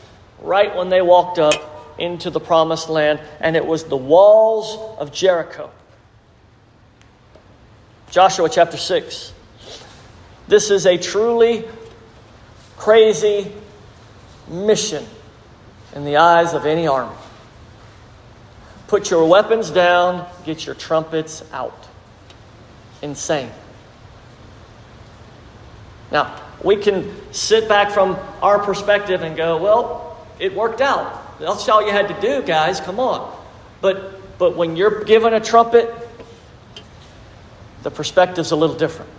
right 0.43 0.77
when 0.77 0.91
they 0.91 1.01
walked 1.01 1.39
up 1.39 1.97
into 1.99 2.29
the 2.29 2.39
promised 2.39 2.91
land, 2.91 3.23
and 3.41 3.57
it 3.57 3.65
was 3.65 3.85
the 3.85 3.97
walls 3.97 4.99
of 4.99 5.15
Jericho. 5.15 5.71
Joshua 8.11 8.51
chapter 8.51 8.77
6. 8.77 9.33
This 10.47 10.71
is 10.71 10.85
a 10.85 10.99
truly 10.99 11.65
crazy 12.77 13.51
mission 14.47 15.07
in 15.95 16.05
the 16.05 16.19
eyes 16.19 16.53
of 16.53 16.67
any 16.67 16.87
army. 16.87 17.17
Put 18.89 19.09
your 19.09 19.27
weapons 19.27 19.71
down, 19.71 20.29
get 20.45 20.67
your 20.67 20.75
trumpets 20.75 21.43
out. 21.51 21.89
Insane. 23.01 23.51
Now, 26.13 26.46
we 26.63 26.77
can 26.77 27.11
sit 27.33 27.69
back 27.69 27.91
from 27.91 28.19
our 28.43 28.59
perspective 28.59 29.23
and 29.23 29.37
go, 29.37 29.63
well, 29.63 30.27
it 30.39 30.55
worked 30.55 30.81
out. 30.81 31.39
That's 31.39 31.69
all 31.69 31.85
you 31.85 31.93
had 31.93 32.09
to 32.09 32.21
do, 32.21 32.43
guys. 32.43 32.81
Come 32.81 32.99
on. 32.99 33.35
But, 33.81 34.39
but 34.39 34.57
when 34.57 34.77
you're 34.77 35.05
given 35.05 35.35
a 35.35 35.41
trumpet, 35.41 35.93
the 37.83 37.91
perspective's 37.91 38.51
a 38.51 38.57
little 38.57 38.77
different. 38.77 39.11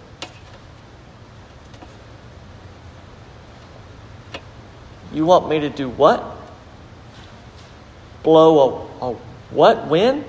You 5.13 5.25
want 5.25 5.47
me 5.47 5.59
to 5.61 5.69
do 5.69 5.89
what? 5.89 6.23
Blow 8.23 8.89
a, 9.01 9.05
a 9.05 9.13
what? 9.51 9.87
When? 9.87 10.25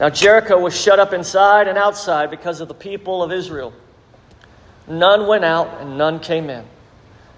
Now, 0.00 0.08
Jericho 0.08 0.58
was 0.58 0.74
shut 0.74 0.98
up 0.98 1.12
inside 1.12 1.68
and 1.68 1.76
outside 1.76 2.30
because 2.30 2.62
of 2.62 2.68
the 2.68 2.74
people 2.74 3.22
of 3.22 3.30
Israel. 3.30 3.74
None 4.88 5.26
went 5.26 5.44
out 5.44 5.82
and 5.82 5.98
none 5.98 6.20
came 6.20 6.48
in. 6.48 6.64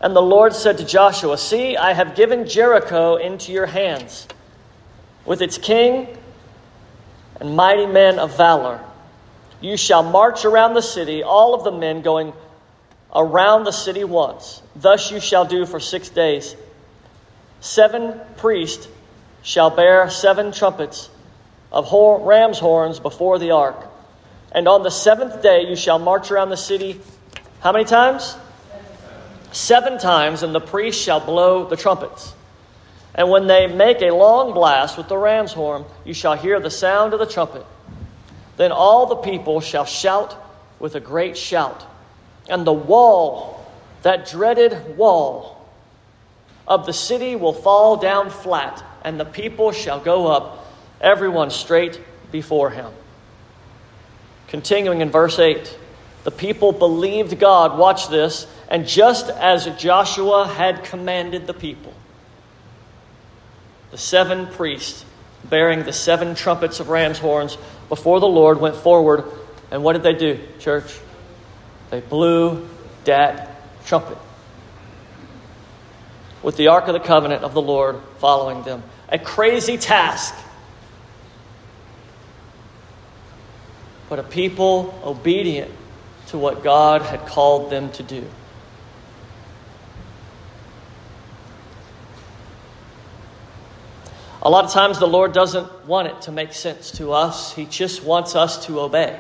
And 0.00 0.14
the 0.14 0.22
Lord 0.22 0.54
said 0.54 0.78
to 0.78 0.84
Joshua, 0.84 1.36
See, 1.36 1.76
I 1.76 1.92
have 1.92 2.14
given 2.14 2.46
Jericho 2.46 3.16
into 3.16 3.50
your 3.50 3.66
hands, 3.66 4.28
with 5.24 5.42
its 5.42 5.58
king 5.58 6.06
and 7.40 7.56
mighty 7.56 7.86
men 7.86 8.20
of 8.20 8.36
valor. 8.36 8.80
You 9.60 9.76
shall 9.76 10.04
march 10.04 10.44
around 10.44 10.74
the 10.74 10.82
city, 10.82 11.24
all 11.24 11.56
of 11.56 11.64
the 11.64 11.72
men 11.72 12.02
going 12.02 12.32
around 13.12 13.64
the 13.64 13.72
city 13.72 14.04
once. 14.04 14.62
Thus 14.76 15.10
you 15.10 15.18
shall 15.18 15.44
do 15.46 15.66
for 15.66 15.80
six 15.80 16.10
days. 16.10 16.54
Seven 17.60 18.20
priests 18.36 18.86
shall 19.42 19.70
bear 19.70 20.08
seven 20.10 20.52
trumpets 20.52 21.10
of 21.72 21.90
ram's 22.24 22.58
horns 22.58 23.00
before 23.00 23.38
the 23.38 23.52
ark. 23.52 23.76
And 24.52 24.68
on 24.68 24.82
the 24.82 24.90
seventh 24.90 25.42
day 25.42 25.66
you 25.68 25.76
shall 25.76 25.98
march 25.98 26.30
around 26.30 26.50
the 26.50 26.56
city. 26.56 27.00
How 27.60 27.72
many 27.72 27.84
times? 27.84 28.36
Seven 29.52 29.98
times, 29.98 30.42
and 30.42 30.54
the 30.54 30.60
priest 30.60 31.02
shall 31.02 31.20
blow 31.20 31.68
the 31.68 31.76
trumpets. 31.76 32.32
And 33.14 33.30
when 33.30 33.46
they 33.46 33.66
make 33.66 34.00
a 34.00 34.14
long 34.14 34.54
blast 34.54 34.96
with 34.96 35.08
the 35.08 35.18
ram's 35.18 35.52
horn, 35.52 35.84
you 36.04 36.14
shall 36.14 36.36
hear 36.36 36.60
the 36.60 36.70
sound 36.70 37.12
of 37.12 37.18
the 37.18 37.26
trumpet. 37.26 37.66
Then 38.56 38.72
all 38.72 39.06
the 39.06 39.16
people 39.16 39.60
shall 39.60 39.84
shout 39.84 40.36
with 40.78 40.94
a 40.94 41.00
great 41.00 41.36
shout 41.36 41.86
and 42.48 42.66
the 42.66 42.72
wall, 42.72 43.64
that 44.02 44.28
dreaded 44.28 44.96
wall 44.96 45.68
of 46.66 46.86
the 46.86 46.92
city, 46.92 47.36
will 47.36 47.52
fall 47.52 47.96
down 47.96 48.30
flat, 48.30 48.82
and 49.04 49.18
the 49.18 49.24
people 49.24 49.72
shall 49.72 50.00
go 50.00 50.26
up, 50.26 50.61
everyone 51.02 51.50
straight 51.50 52.00
before 52.30 52.70
him. 52.70 52.92
Continuing 54.48 55.00
in 55.00 55.10
verse 55.10 55.38
8, 55.38 55.78
the 56.24 56.30
people 56.30 56.72
believed 56.72 57.38
God, 57.38 57.78
watch 57.78 58.08
this, 58.08 58.46
and 58.68 58.86
just 58.86 59.28
as 59.28 59.66
Joshua 59.76 60.46
had 60.46 60.84
commanded 60.84 61.46
the 61.46 61.54
people, 61.54 61.92
the 63.90 63.98
seven 63.98 64.46
priests 64.46 65.04
bearing 65.44 65.82
the 65.82 65.92
seven 65.92 66.34
trumpets 66.34 66.80
of 66.80 66.88
ram's 66.88 67.18
horns 67.18 67.58
before 67.88 68.20
the 68.20 68.28
Lord 68.28 68.60
went 68.60 68.76
forward. 68.76 69.24
And 69.70 69.82
what 69.82 69.94
did 69.94 70.02
they 70.02 70.14
do, 70.14 70.38
church? 70.60 70.98
They 71.90 72.00
blew 72.00 72.68
that 73.04 73.50
trumpet 73.84 74.18
with 76.42 76.56
the 76.56 76.68
Ark 76.68 76.88
of 76.88 76.94
the 76.94 77.00
Covenant 77.00 77.42
of 77.42 77.54
the 77.54 77.62
Lord 77.62 78.00
following 78.18 78.62
them. 78.62 78.82
A 79.08 79.18
crazy 79.18 79.76
task. 79.76 80.34
But 84.12 84.18
a 84.18 84.24
people 84.24 85.00
obedient 85.02 85.70
to 86.26 86.36
what 86.36 86.62
God 86.62 87.00
had 87.00 87.24
called 87.24 87.70
them 87.70 87.90
to 87.92 88.02
do. 88.02 88.26
A 94.42 94.50
lot 94.50 94.66
of 94.66 94.70
times 94.70 94.98
the 94.98 95.08
Lord 95.08 95.32
doesn't 95.32 95.86
want 95.86 96.08
it 96.08 96.20
to 96.20 96.30
make 96.30 96.52
sense 96.52 96.90
to 96.98 97.12
us, 97.12 97.54
He 97.54 97.64
just 97.64 98.04
wants 98.04 98.36
us 98.36 98.66
to 98.66 98.80
obey. 98.80 99.18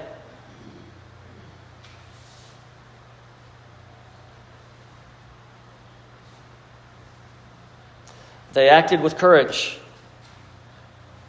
They 8.52 8.68
acted 8.68 9.00
with 9.00 9.16
courage. 9.16 9.78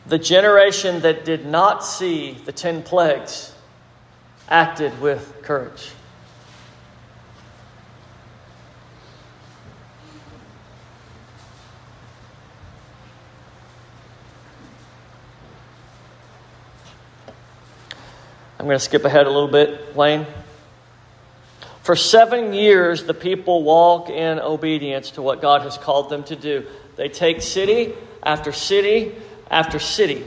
The 0.06 0.20
generation 0.20 1.00
that 1.04 1.24
did 1.24 1.46
not 1.46 1.86
see 1.86 2.34
the 2.44 2.52
ten 2.52 2.84
plagues 2.84 3.53
acted 4.50 5.00
with 5.02 5.42
courage. 5.42 5.92
I'm 18.64 18.68
going 18.68 18.80
to 18.80 18.84
skip 18.84 19.04
ahead 19.04 19.28
a 19.28 19.30
little 19.30 19.50
bit, 19.50 19.94
Wayne. 19.94 20.26
For 21.82 21.98
seven 21.98 22.54
years, 22.54 23.04
the 23.04 23.14
people 23.14 23.62
walk 23.64 24.10
in 24.10 24.40
obedience 24.40 25.12
to 25.12 25.22
what 25.22 25.42
God 25.42 25.64
has 25.64 25.78
called 25.78 26.10
them 26.10 26.24
to 26.24 26.38
do. 26.38 26.66
They 26.96 27.10
take 27.10 27.42
city 27.42 27.94
after 28.24 28.54
city 28.54 29.16
after 29.52 29.80
city. 29.80 30.26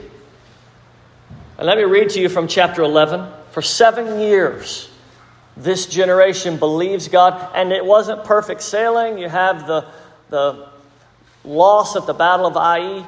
And 1.57 1.65
let 1.65 1.77
me 1.77 1.83
read 1.83 2.11
to 2.11 2.21
you 2.21 2.29
from 2.29 2.47
chapter 2.47 2.83
11. 2.83 3.27
For 3.57 3.63
seven 3.63 4.19
years, 4.19 4.87
this 5.55 5.87
generation 5.87 6.57
believes 6.57 7.07
God, 7.07 7.55
and 7.55 7.71
it 7.71 7.83
wasn't 7.83 8.23
perfect 8.23 8.61
sailing. 8.61 9.17
You 9.17 9.29
have 9.29 9.65
the, 9.65 9.87
the 10.29 10.69
loss 11.43 11.95
at 11.95 12.05
the 12.05 12.13
Battle 12.13 12.45
of 12.45 12.55
Ai, 12.55 13.03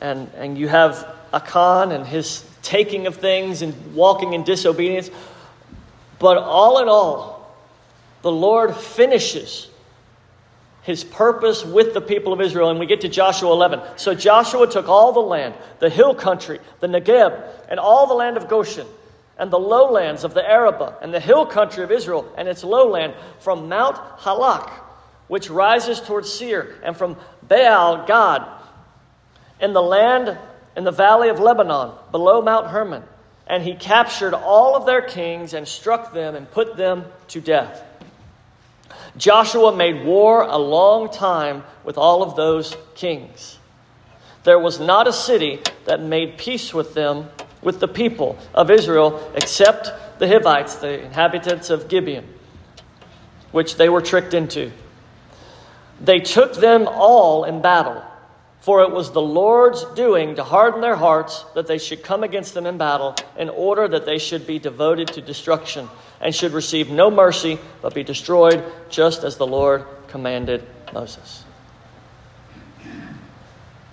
and, 0.00 0.28
and 0.34 0.58
you 0.58 0.66
have 0.66 1.06
Achan 1.32 1.92
and 1.92 2.04
his 2.04 2.44
taking 2.60 3.06
of 3.06 3.18
things 3.18 3.62
and 3.62 3.94
walking 3.94 4.32
in 4.32 4.42
disobedience. 4.42 5.12
But 6.18 6.38
all 6.38 6.82
in 6.82 6.88
all, 6.88 7.56
the 8.22 8.32
Lord 8.32 8.74
finishes 8.74 9.68
his 10.82 11.04
purpose 11.04 11.64
with 11.64 11.94
the 11.94 12.00
people 12.00 12.32
of 12.32 12.40
Israel. 12.40 12.70
And 12.70 12.80
we 12.80 12.86
get 12.86 13.02
to 13.02 13.08
Joshua 13.08 13.52
11. 13.52 13.80
So 13.94 14.12
Joshua 14.12 14.66
took 14.68 14.88
all 14.88 15.12
the 15.12 15.20
land, 15.20 15.54
the 15.78 15.88
hill 15.88 16.16
country, 16.16 16.58
the 16.80 16.88
Negeb, 16.88 17.40
and 17.68 17.78
all 17.78 18.08
the 18.08 18.14
land 18.14 18.36
of 18.36 18.48
Goshen, 18.48 18.88
and 19.38 19.50
the 19.50 19.58
lowlands 19.58 20.24
of 20.24 20.34
the 20.34 20.46
Arabah, 20.46 20.96
and 21.00 21.14
the 21.14 21.20
hill 21.20 21.46
country 21.46 21.84
of 21.84 21.92
Israel, 21.92 22.32
and 22.36 22.48
its 22.48 22.64
lowland, 22.64 23.14
from 23.40 23.68
Mount 23.68 23.96
Halak, 24.18 24.70
which 25.28 25.48
rises 25.48 26.00
towards 26.00 26.32
Seir, 26.32 26.74
and 26.82 26.96
from 26.96 27.16
Baal 27.42 28.06
Gad, 28.06 28.44
in 29.60 29.72
the 29.72 29.82
land 29.82 30.38
in 30.76 30.84
the 30.84 30.92
valley 30.92 31.28
of 31.28 31.40
Lebanon, 31.40 31.92
below 32.12 32.40
Mount 32.40 32.68
Hermon. 32.68 33.02
And 33.48 33.64
he 33.64 33.74
captured 33.74 34.32
all 34.32 34.76
of 34.76 34.86
their 34.86 35.02
kings 35.02 35.52
and 35.52 35.66
struck 35.66 36.12
them 36.12 36.36
and 36.36 36.48
put 36.48 36.76
them 36.76 37.04
to 37.28 37.40
death. 37.40 37.82
Joshua 39.16 39.74
made 39.74 40.04
war 40.04 40.42
a 40.42 40.56
long 40.56 41.10
time 41.10 41.64
with 41.82 41.98
all 41.98 42.22
of 42.22 42.36
those 42.36 42.76
kings. 42.94 43.58
There 44.44 44.58
was 44.58 44.78
not 44.78 45.08
a 45.08 45.12
city 45.12 45.60
that 45.86 46.00
made 46.00 46.38
peace 46.38 46.72
with 46.72 46.94
them, 46.94 47.28
with 47.62 47.80
the 47.80 47.88
people 47.88 48.38
of 48.54 48.70
Israel, 48.70 49.30
except 49.34 49.90
the 50.18 50.28
Hivites, 50.28 50.76
the 50.76 51.04
inhabitants 51.04 51.70
of 51.70 51.88
Gibeon, 51.88 52.26
which 53.52 53.76
they 53.76 53.88
were 53.88 54.00
tricked 54.00 54.34
into. 54.34 54.70
They 56.00 56.20
took 56.20 56.54
them 56.54 56.86
all 56.88 57.44
in 57.44 57.60
battle, 57.60 58.02
for 58.60 58.82
it 58.82 58.90
was 58.90 59.12
the 59.12 59.22
Lord's 59.22 59.84
doing 59.94 60.36
to 60.36 60.44
harden 60.44 60.80
their 60.80 60.96
hearts 60.96 61.44
that 61.54 61.66
they 61.66 61.78
should 61.78 62.02
come 62.02 62.22
against 62.22 62.54
them 62.54 62.66
in 62.66 62.78
battle, 62.78 63.16
in 63.36 63.48
order 63.48 63.88
that 63.88 64.06
they 64.06 64.18
should 64.18 64.46
be 64.46 64.58
devoted 64.58 65.08
to 65.08 65.20
destruction 65.20 65.88
and 66.20 66.34
should 66.34 66.52
receive 66.52 66.90
no 66.90 67.10
mercy, 67.10 67.58
but 67.82 67.94
be 67.94 68.04
destroyed, 68.04 68.64
just 68.90 69.24
as 69.24 69.36
the 69.36 69.46
Lord 69.46 69.84
commanded 70.08 70.64
Moses. 70.92 71.44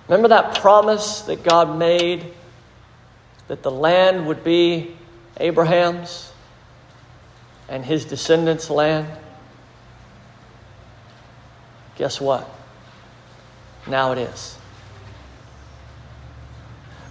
Remember 0.07 0.27
that 0.27 0.59
promise 0.59 1.21
that 1.21 1.43
God 1.43 1.77
made 1.77 2.33
that 3.47 3.63
the 3.63 3.71
land 3.71 4.27
would 4.27 4.43
be 4.43 4.95
Abraham's 5.37 6.31
and 7.69 7.83
his 7.85 8.05
descendants' 8.05 8.69
land? 8.69 9.07
Guess 11.97 12.19
what? 12.19 12.49
Now 13.87 14.11
it 14.11 14.17
is. 14.17 14.57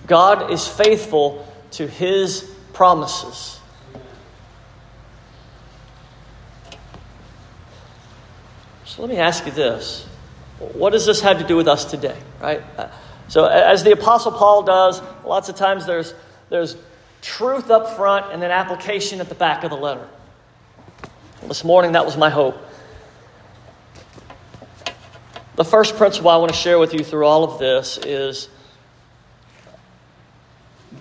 God 0.07 0.51
is 0.51 0.67
faithful 0.67 1.47
to 1.73 1.87
his 1.87 2.51
promises. 2.73 3.59
So 8.85 9.03
let 9.03 9.11
me 9.11 9.17
ask 9.17 9.47
you 9.47 9.53
this. 9.53 10.07
What 10.59 10.91
does 10.91 11.07
this 11.07 11.21
have 11.23 11.39
to 11.39 11.47
do 11.47 11.57
with 11.57 11.67
us 11.67 11.85
today, 11.85 12.17
right? 12.41 12.63
Uh, 12.77 12.89
so 13.29 13.47
as 13.47 13.83
the 13.83 13.93
apostle 13.93 14.33
Paul 14.33 14.63
does, 14.63 15.03
lots 15.25 15.49
of 15.49 15.57
times 15.57 15.87
there's 15.87 16.15
there's 16.51 16.77
truth 17.23 17.71
up 17.71 17.97
front 17.97 18.33
and 18.33 18.43
then 18.43 18.51
application 18.51 19.21
at 19.21 19.29
the 19.29 19.35
back 19.35 19.65
of 19.65 19.71
the 19.71 19.77
letter. 19.77 20.07
This 21.47 21.65
morning 21.65 21.93
that 21.93 22.05
was 22.05 22.17
my 22.17 22.31
hope. 22.31 22.57
The 25.57 25.65
first 25.65 25.97
principle 25.97 26.31
I 26.31 26.37
want 26.37 26.53
to 26.53 26.59
share 26.59 26.79
with 26.79 26.93
you 26.95 27.05
through 27.05 27.27
all 27.27 27.45
of 27.45 27.59
this 27.59 27.99
is 27.99 28.49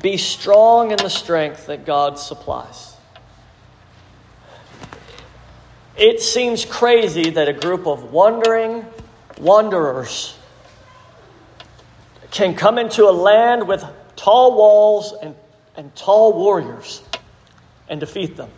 be 0.02 0.18
strong 0.18 0.92
in 0.92 0.98
the 0.98 1.10
strength 1.10 1.68
that 1.68 1.86
God 1.86 2.20
supplies. 2.20 2.96
It 5.96 6.22
seems 6.22 6.66
crazy 6.66 7.32
that 7.32 7.48
a 7.48 7.54
group 7.54 7.88
of 7.88 8.12
wandering 8.12 8.86
wanderers 9.40 10.38
can 12.32 12.56
come 12.56 12.78
into 12.78 13.08
a 13.08 13.12
land 13.12 13.68
with 13.68 13.84
tall 14.16 14.56
walls 14.56 15.14
and, 15.22 15.36
and 15.76 15.94
tall 15.96 16.34
warriors 16.34 17.02
and 17.90 18.00
defeat 18.00 18.36
them. 18.38 18.50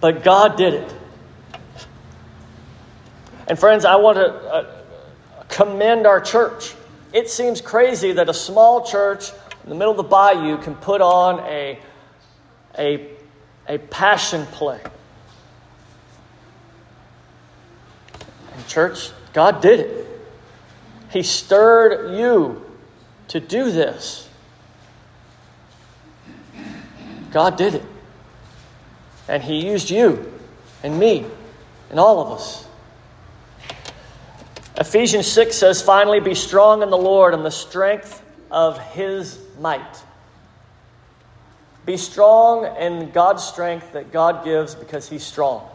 But 0.00 0.24
God 0.24 0.56
did 0.56 0.74
it. 0.74 0.94
And 3.46 3.58
friends, 3.58 3.84
I 3.84 3.96
want 3.96 4.16
to 4.16 4.26
uh, 4.26 4.76
commend 5.48 6.06
our 6.06 6.20
church. 6.20 6.74
It 7.12 7.28
seems 7.28 7.60
crazy 7.60 8.12
that 8.12 8.28
a 8.28 8.34
small 8.34 8.86
church 8.86 9.30
in 9.64 9.68
the 9.68 9.74
middle 9.74 9.90
of 9.90 9.96
the 9.96 10.04
bayou 10.04 10.58
can 10.58 10.74
put 10.76 11.00
on 11.00 11.40
a, 11.40 11.78
a, 12.78 13.08
a 13.68 13.78
passion 13.78 14.46
play 14.46 14.80
And, 18.60 18.68
Church, 18.68 19.10
God 19.32 19.60
did 19.62 19.80
it. 19.80 20.06
He 21.10 21.22
stirred 21.22 22.16
you 22.16 22.64
to 23.30 23.38
do 23.38 23.70
this. 23.70 24.28
God 27.32 27.56
did 27.56 27.76
it. 27.76 27.84
And 29.28 29.42
He 29.42 29.66
used 29.66 29.88
you 29.88 30.32
and 30.82 30.98
me 30.98 31.24
and 31.90 32.00
all 32.00 32.20
of 32.20 32.32
us. 32.32 32.66
Ephesians 34.76 35.26
6 35.28 35.56
says, 35.56 35.80
Finally, 35.80 36.20
be 36.20 36.34
strong 36.34 36.82
in 36.82 36.90
the 36.90 36.98
Lord 36.98 37.34
and 37.34 37.44
the 37.44 37.50
strength 37.50 38.20
of 38.50 38.78
His 38.92 39.38
might. 39.60 40.02
Be 41.86 41.96
strong 41.96 42.76
in 42.78 43.10
God's 43.10 43.44
strength 43.44 43.92
that 43.92 44.10
God 44.10 44.44
gives 44.44 44.74
because 44.74 45.08
He's 45.08 45.24
strong. 45.24 45.68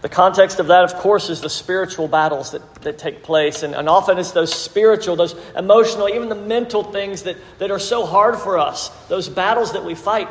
The 0.00 0.08
context 0.08 0.60
of 0.60 0.68
that, 0.68 0.84
of 0.84 0.94
course, 0.94 1.28
is 1.28 1.40
the 1.40 1.50
spiritual 1.50 2.06
battles 2.06 2.52
that, 2.52 2.74
that 2.82 2.98
take 2.98 3.24
place. 3.24 3.64
And, 3.64 3.74
and 3.74 3.88
often 3.88 4.18
it's 4.18 4.30
those 4.30 4.54
spiritual, 4.54 5.16
those 5.16 5.34
emotional, 5.56 6.08
even 6.08 6.28
the 6.28 6.36
mental 6.36 6.84
things 6.84 7.24
that, 7.24 7.36
that 7.58 7.72
are 7.72 7.80
so 7.80 8.06
hard 8.06 8.36
for 8.38 8.58
us, 8.58 8.90
those 9.08 9.28
battles 9.28 9.72
that 9.72 9.84
we 9.84 9.96
fight. 9.96 10.28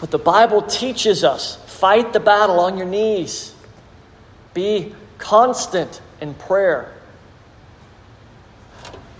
But 0.00 0.12
the 0.12 0.18
Bible 0.18 0.62
teaches 0.62 1.24
us 1.24 1.56
fight 1.66 2.12
the 2.12 2.20
battle 2.20 2.60
on 2.60 2.78
your 2.78 2.86
knees, 2.86 3.52
be 4.54 4.94
constant 5.18 6.00
in 6.20 6.34
prayer. 6.34 6.94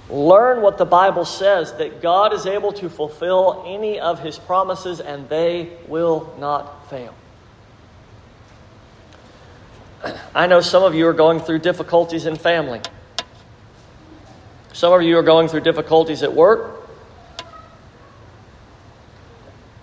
Learn 0.08 0.62
what 0.62 0.78
the 0.78 0.86
Bible 0.86 1.24
says 1.24 1.74
that 1.74 2.00
God 2.00 2.32
is 2.32 2.46
able 2.46 2.72
to 2.74 2.88
fulfill 2.88 3.64
any 3.66 3.98
of 3.98 4.20
his 4.20 4.38
promises 4.38 5.00
and 5.00 5.28
they 5.28 5.76
will 5.88 6.32
not 6.38 6.88
fail. 6.88 7.12
I 10.34 10.46
know 10.46 10.60
some 10.60 10.84
of 10.84 10.94
you 10.94 11.06
are 11.08 11.12
going 11.12 11.40
through 11.40 11.60
difficulties 11.60 12.26
in 12.26 12.36
family. 12.36 12.80
Some 14.72 14.92
of 14.92 15.02
you 15.02 15.18
are 15.18 15.22
going 15.22 15.48
through 15.48 15.62
difficulties 15.62 16.22
at 16.22 16.32
work, 16.32 16.88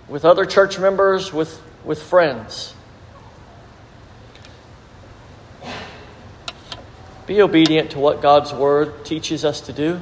with 0.08 0.24
other 0.24 0.46
church 0.46 0.78
members, 0.78 1.32
with, 1.32 1.60
with 1.84 2.02
friends. 2.02 2.74
Be 7.26 7.42
obedient 7.42 7.90
to 7.90 7.98
what 7.98 8.22
God's 8.22 8.54
Word 8.54 9.04
teaches 9.04 9.44
us 9.44 9.60
to 9.62 9.72
do. 9.72 10.00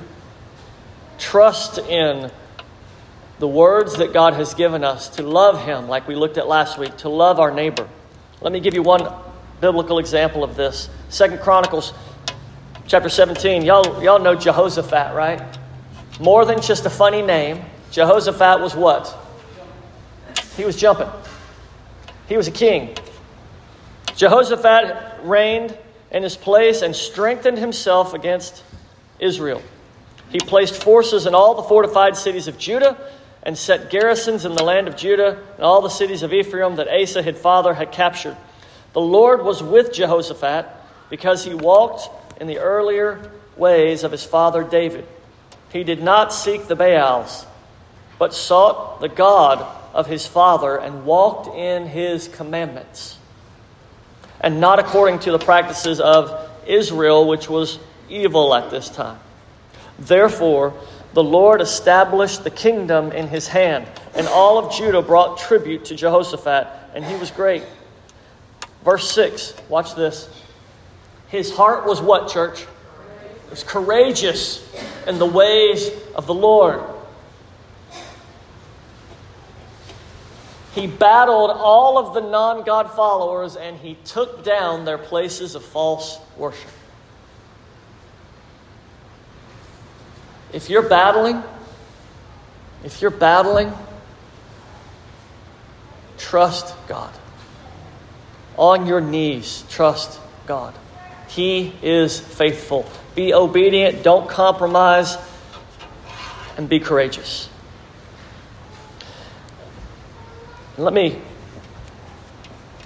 Trust 1.18 1.78
in 1.78 2.30
the 3.38 3.48
words 3.48 3.96
that 3.96 4.12
God 4.12 4.34
has 4.34 4.54
given 4.54 4.84
us 4.84 5.08
to 5.16 5.22
love 5.22 5.64
Him, 5.64 5.88
like 5.88 6.06
we 6.06 6.14
looked 6.14 6.38
at 6.38 6.46
last 6.46 6.78
week, 6.78 6.96
to 6.98 7.08
love 7.08 7.40
our 7.40 7.50
neighbor. 7.50 7.88
Let 8.42 8.52
me 8.52 8.60
give 8.60 8.74
you 8.74 8.82
one 8.82 9.08
biblical 9.60 9.98
example 9.98 10.44
of 10.44 10.56
this. 10.56 10.88
Second 11.08 11.40
Chronicles 11.40 11.92
chapter 12.86 13.08
17. 13.08 13.64
Y'all, 13.64 14.02
y'all 14.02 14.18
know 14.18 14.34
Jehoshaphat, 14.34 15.14
right? 15.14 15.42
More 16.20 16.44
than 16.44 16.60
just 16.60 16.86
a 16.86 16.90
funny 16.90 17.22
name. 17.22 17.64
Jehoshaphat 17.90 18.60
was 18.60 18.74
what? 18.74 19.16
He 20.56 20.64
was 20.64 20.76
jumping. 20.76 21.08
He 22.28 22.36
was 22.36 22.48
a 22.48 22.52
king. 22.52 22.96
Jehoshaphat 24.16 25.24
reigned 25.24 25.76
in 26.10 26.22
his 26.22 26.36
place 26.36 26.82
and 26.82 26.94
strengthened 26.94 27.58
himself 27.58 28.14
against 28.14 28.62
Israel. 29.18 29.62
He 30.30 30.38
placed 30.38 30.82
forces 30.82 31.26
in 31.26 31.34
all 31.34 31.54
the 31.54 31.62
fortified 31.62 32.16
cities 32.16 32.48
of 32.48 32.58
Judah 32.58 32.96
and 33.42 33.56
set 33.56 33.90
garrisons 33.90 34.44
in 34.44 34.54
the 34.54 34.64
land 34.64 34.88
of 34.88 34.96
Judah 34.96 35.38
and 35.56 35.64
all 35.64 35.82
the 35.82 35.88
cities 35.88 36.22
of 36.22 36.32
Ephraim 36.32 36.76
that 36.76 36.88
Asa 36.88 37.22
his 37.22 37.38
father 37.38 37.74
had 37.74 37.92
captured. 37.92 38.36
The 38.94 39.00
Lord 39.00 39.44
was 39.44 39.62
with 39.62 39.92
Jehoshaphat 39.92 40.66
because 41.10 41.44
he 41.44 41.52
walked 41.52 42.08
in 42.40 42.46
the 42.46 42.58
earlier 42.58 43.30
ways 43.56 44.04
of 44.04 44.12
his 44.12 44.24
father 44.24 44.64
David. 44.64 45.06
He 45.72 45.84
did 45.84 46.02
not 46.02 46.32
seek 46.32 46.66
the 46.66 46.76
Baals, 46.76 47.44
but 48.18 48.32
sought 48.32 49.00
the 49.00 49.08
God 49.08 49.60
of 49.92 50.06
his 50.06 50.26
father 50.26 50.76
and 50.76 51.04
walked 51.04 51.54
in 51.56 51.86
his 51.86 52.28
commandments, 52.28 53.18
and 54.40 54.60
not 54.60 54.78
according 54.78 55.18
to 55.20 55.32
the 55.32 55.38
practices 55.38 56.00
of 56.00 56.50
Israel, 56.66 57.26
which 57.26 57.48
was 57.48 57.78
evil 58.08 58.54
at 58.54 58.70
this 58.70 58.88
time. 58.88 59.18
Therefore, 59.98 60.74
the 61.14 61.22
Lord 61.22 61.60
established 61.60 62.44
the 62.44 62.50
kingdom 62.50 63.12
in 63.12 63.28
his 63.28 63.48
hand, 63.48 63.86
and 64.14 64.28
all 64.28 64.58
of 64.58 64.72
Judah 64.72 65.02
brought 65.02 65.38
tribute 65.38 65.86
to 65.86 65.96
Jehoshaphat, 65.96 66.68
and 66.94 67.04
he 67.04 67.16
was 67.16 67.30
great. 67.30 67.64
Verse 68.84 69.10
6, 69.12 69.54
watch 69.68 69.94
this. 69.94 70.28
His 71.28 71.54
heart 71.54 71.86
was 71.86 72.02
what, 72.02 72.28
church? 72.28 72.62
It 72.62 73.50
was 73.50 73.64
courageous 73.64 74.62
in 75.06 75.18
the 75.18 75.26
ways 75.26 75.90
of 76.14 76.26
the 76.26 76.34
Lord. 76.34 76.82
He 80.74 80.86
battled 80.86 81.50
all 81.50 81.98
of 81.98 82.14
the 82.14 82.20
non 82.20 82.64
God 82.64 82.90
followers 82.90 83.56
and 83.56 83.76
he 83.78 83.96
took 84.04 84.44
down 84.44 84.84
their 84.84 84.98
places 84.98 85.54
of 85.54 85.64
false 85.64 86.18
worship. 86.36 86.70
If 90.52 90.68
you're 90.68 90.88
battling, 90.88 91.42
if 92.84 93.00
you're 93.00 93.10
battling, 93.10 93.72
trust 96.18 96.74
God. 96.86 97.12
On 98.56 98.86
your 98.86 99.00
knees, 99.00 99.64
trust 99.68 100.20
God. 100.46 100.74
He 101.28 101.74
is 101.82 102.20
faithful. 102.20 102.88
Be 103.14 103.34
obedient, 103.34 104.02
don't 104.02 104.28
compromise, 104.28 105.16
and 106.56 106.68
be 106.68 106.80
courageous. 106.80 107.48
Let 110.76 110.92
me 110.92 111.20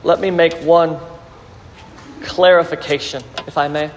let 0.05 0.21
me 0.21 0.31
make 0.31 0.55
one 0.59 0.99
clarification, 2.23 3.23
if 3.47 3.59
I 3.59 3.69
may, 3.69 3.91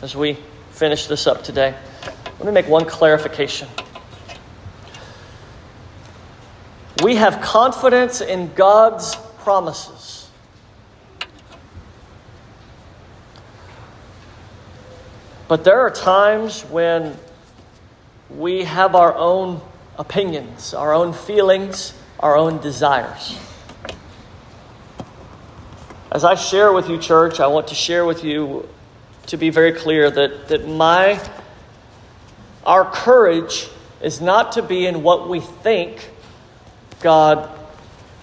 as 0.00 0.16
we 0.16 0.38
finish 0.70 1.06
this 1.06 1.26
up 1.26 1.44
today. 1.44 1.74
Let 2.38 2.46
me 2.46 2.52
make 2.52 2.68
one 2.68 2.86
clarification. 2.86 3.68
We 7.02 7.16
have 7.16 7.42
confidence 7.42 8.20
in 8.20 8.54
God's 8.54 9.14
promises. 9.40 10.21
But 15.52 15.64
there 15.64 15.80
are 15.80 15.90
times 15.90 16.62
when 16.62 17.14
we 18.30 18.64
have 18.64 18.94
our 18.94 19.14
own 19.14 19.60
opinions, 19.98 20.72
our 20.72 20.94
own 20.94 21.12
feelings, 21.12 21.92
our 22.18 22.38
own 22.38 22.62
desires. 22.62 23.38
As 26.10 26.24
I 26.24 26.36
share 26.36 26.72
with 26.72 26.88
you, 26.88 26.96
church, 26.96 27.38
I 27.38 27.48
want 27.48 27.68
to 27.68 27.74
share 27.74 28.06
with 28.06 28.24
you 28.24 28.66
to 29.26 29.36
be 29.36 29.50
very 29.50 29.72
clear 29.72 30.10
that, 30.10 30.48
that 30.48 30.66
my 30.66 31.20
our 32.64 32.90
courage 32.90 33.68
is 34.00 34.22
not 34.22 34.52
to 34.52 34.62
be 34.62 34.86
in 34.86 35.02
what 35.02 35.28
we 35.28 35.40
think 35.40 36.08
God 37.00 37.50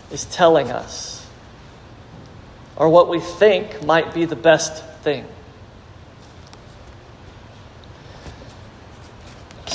is 0.09 0.25
telling 0.25 0.71
us 0.71 1.23
or 2.75 2.89
what 2.89 3.07
we 3.07 3.19
think 3.19 3.85
might 3.85 4.15
be 4.15 4.25
the 4.25 4.35
best 4.35 4.83
thing. 5.03 5.27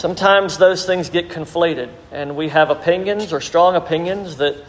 Sometimes 0.05 0.59
those 0.59 0.85
things 0.85 1.09
get 1.09 1.31
conflated, 1.31 1.89
and 2.13 2.37
we 2.37 2.51
have 2.51 2.69
opinions 2.69 3.33
or 3.33 3.41
strong 3.41 3.75
opinions 3.75 4.37
that 4.37 4.63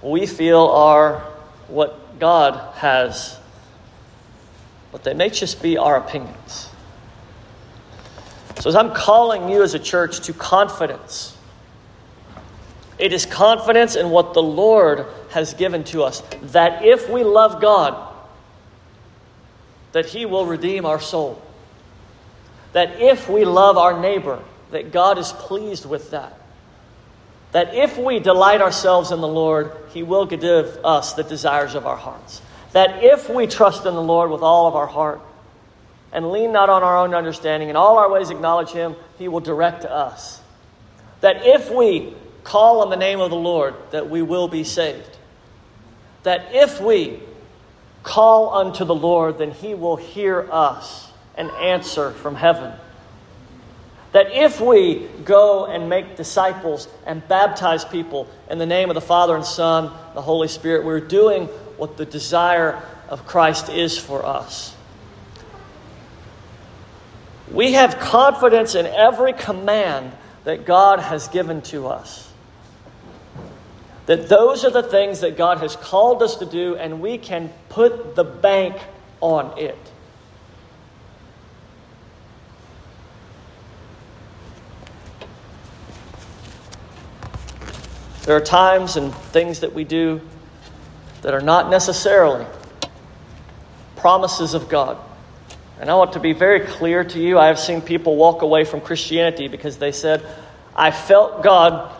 we 0.00 0.26
feel 0.26 0.68
are 0.68 1.18
what 1.68 2.18
God 2.18 2.72
has, 2.76 3.38
but 4.90 5.04
they 5.04 5.12
may 5.12 5.28
just 5.28 5.60
be 5.62 5.76
our 5.76 5.98
opinions. 5.98 6.70
So, 8.60 8.70
as 8.70 8.74
I'm 8.74 8.94
calling 8.94 9.50
you 9.50 9.62
as 9.62 9.74
a 9.74 9.78
church 9.78 10.20
to 10.20 10.32
confidence, 10.32 11.36
it 12.96 13.12
is 13.12 13.26
confidence 13.26 13.96
in 13.96 14.08
what 14.08 14.32
the 14.32 14.42
Lord 14.42 15.04
has 15.32 15.52
given 15.52 15.84
to 15.84 16.04
us. 16.04 16.22
That 16.40 16.82
if 16.86 17.10
we 17.10 17.22
love 17.22 17.60
God, 17.60 18.14
that 19.92 20.06
He 20.06 20.24
will 20.24 20.46
redeem 20.46 20.86
our 20.86 21.00
soul. 21.00 21.42
That 22.72 23.02
if 23.02 23.28
we 23.28 23.44
love 23.44 23.76
our 23.76 24.00
neighbor, 24.00 24.42
that 24.74 24.90
God 24.90 25.18
is 25.18 25.32
pleased 25.32 25.86
with 25.86 26.10
that. 26.10 26.36
That 27.52 27.76
if 27.76 27.96
we 27.96 28.18
delight 28.18 28.60
ourselves 28.60 29.12
in 29.12 29.20
the 29.20 29.28
Lord, 29.28 29.70
He 29.90 30.02
will 30.02 30.26
give 30.26 30.42
us 30.42 31.12
the 31.12 31.22
desires 31.22 31.76
of 31.76 31.86
our 31.86 31.96
hearts. 31.96 32.42
That 32.72 33.04
if 33.04 33.30
we 33.30 33.46
trust 33.46 33.86
in 33.86 33.94
the 33.94 34.02
Lord 34.02 34.32
with 34.32 34.42
all 34.42 34.66
of 34.66 34.74
our 34.74 34.88
heart, 34.88 35.20
and 36.12 36.32
lean 36.32 36.50
not 36.50 36.70
on 36.70 36.82
our 36.82 36.98
own 36.98 37.14
understanding. 37.14 37.68
In 37.68 37.76
all 37.76 37.98
our 37.98 38.10
ways 38.10 38.30
acknowledge 38.30 38.70
him, 38.70 38.96
he 39.16 39.28
will 39.28 39.40
direct 39.40 39.84
us. 39.84 40.40
That 41.20 41.46
if 41.46 41.70
we 41.70 42.12
call 42.42 42.82
on 42.82 42.90
the 42.90 42.96
name 42.96 43.20
of 43.20 43.30
the 43.30 43.36
Lord, 43.36 43.74
that 43.92 44.10
we 44.10 44.22
will 44.22 44.48
be 44.48 44.64
saved. 44.64 45.18
That 46.24 46.48
if 46.52 46.80
we 46.80 47.20
call 48.02 48.54
unto 48.54 48.84
the 48.84 48.94
Lord, 48.94 49.38
then 49.38 49.52
he 49.52 49.74
will 49.74 49.96
hear 49.96 50.48
us 50.50 51.10
and 51.36 51.48
answer 51.50 52.10
from 52.10 52.34
heaven. 52.34 52.72
That 54.14 54.30
if 54.30 54.60
we 54.60 55.08
go 55.24 55.66
and 55.66 55.88
make 55.88 56.14
disciples 56.14 56.86
and 57.04 57.26
baptize 57.26 57.84
people 57.84 58.28
in 58.48 58.58
the 58.58 58.64
name 58.64 58.88
of 58.88 58.94
the 58.94 59.00
Father 59.00 59.34
and 59.34 59.44
Son, 59.44 59.90
the 60.14 60.22
Holy 60.22 60.46
Spirit, 60.46 60.84
we're 60.84 61.00
doing 61.00 61.46
what 61.78 61.96
the 61.96 62.06
desire 62.06 62.80
of 63.08 63.26
Christ 63.26 63.70
is 63.70 63.98
for 63.98 64.24
us. 64.24 64.76
We 67.50 67.72
have 67.72 67.98
confidence 67.98 68.76
in 68.76 68.86
every 68.86 69.32
command 69.32 70.12
that 70.44 70.64
God 70.64 71.00
has 71.00 71.26
given 71.26 71.60
to 71.62 71.88
us. 71.88 72.32
That 74.06 74.28
those 74.28 74.64
are 74.64 74.70
the 74.70 74.84
things 74.84 75.22
that 75.22 75.36
God 75.36 75.58
has 75.58 75.74
called 75.74 76.22
us 76.22 76.36
to 76.36 76.46
do, 76.46 76.76
and 76.76 77.00
we 77.00 77.18
can 77.18 77.52
put 77.68 78.14
the 78.14 78.22
bank 78.22 78.76
on 79.20 79.58
it. 79.58 79.76
There 88.24 88.36
are 88.36 88.40
times 88.40 88.96
and 88.96 89.14
things 89.14 89.60
that 89.60 89.74
we 89.74 89.84
do 89.84 90.20
that 91.22 91.34
are 91.34 91.42
not 91.42 91.70
necessarily 91.70 92.46
promises 93.96 94.54
of 94.54 94.68
God. 94.68 94.98
And 95.80 95.90
I 95.90 95.94
want 95.94 96.14
to 96.14 96.20
be 96.20 96.32
very 96.32 96.60
clear 96.60 97.04
to 97.04 97.20
you. 97.20 97.38
I 97.38 97.46
have 97.48 97.58
seen 97.58 97.82
people 97.82 98.16
walk 98.16 98.42
away 98.42 98.64
from 98.64 98.80
Christianity 98.80 99.48
because 99.48 99.76
they 99.76 99.92
said, 99.92 100.24
I 100.74 100.90
felt 100.90 101.42
God 101.42 101.94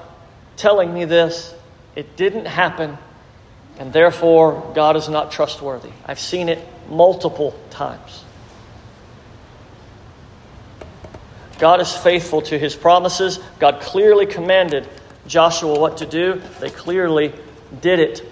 telling 0.57 0.93
me 0.95 1.05
this. 1.05 1.55
It 1.95 2.17
didn't 2.17 2.47
happen. 2.47 2.97
And 3.79 3.93
therefore, 3.93 4.73
God 4.75 4.97
is 4.97 5.09
not 5.09 5.33
trustworthy. 5.33 5.91
I've 6.07 6.21
seen 6.21 6.49
it 6.49 6.67
multiple 6.89 7.59
times. 7.71 8.25
God 11.59 11.81
is 11.81 11.95
faithful 11.95 12.43
to 12.43 12.59
his 12.59 12.75
promises. 12.75 13.41
God 13.59 13.81
clearly 13.81 14.27
commanded 14.27 14.89
Joshua 15.27 15.79
what 15.79 15.99
to 15.99 16.07
do. 16.07 16.41
They 16.61 16.71
clearly 16.71 17.33
did 17.81 17.99
it. 17.99 18.27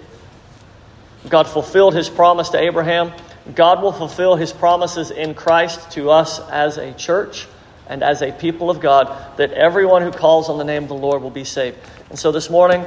God 1.29 1.47
fulfilled 1.47 1.95
his 1.95 2.09
promise 2.09 2.49
to 2.49 2.59
Abraham. 2.59 3.11
God 3.55 3.81
will 3.81 3.91
fulfill 3.91 4.35
his 4.35 4.53
promises 4.53 5.11
in 5.11 5.33
Christ 5.33 5.91
to 5.91 6.09
us 6.09 6.39
as 6.49 6.77
a 6.77 6.93
church 6.93 7.47
and 7.87 8.03
as 8.03 8.21
a 8.21 8.31
people 8.31 8.69
of 8.69 8.79
God 8.79 9.37
that 9.37 9.51
everyone 9.51 10.01
who 10.01 10.11
calls 10.11 10.49
on 10.49 10.57
the 10.57 10.63
name 10.63 10.83
of 10.83 10.89
the 10.89 10.95
Lord 10.95 11.21
will 11.21 11.29
be 11.29 11.43
saved. 11.43 11.77
And 12.09 12.17
so 12.17 12.31
this 12.31 12.49
morning, 12.49 12.85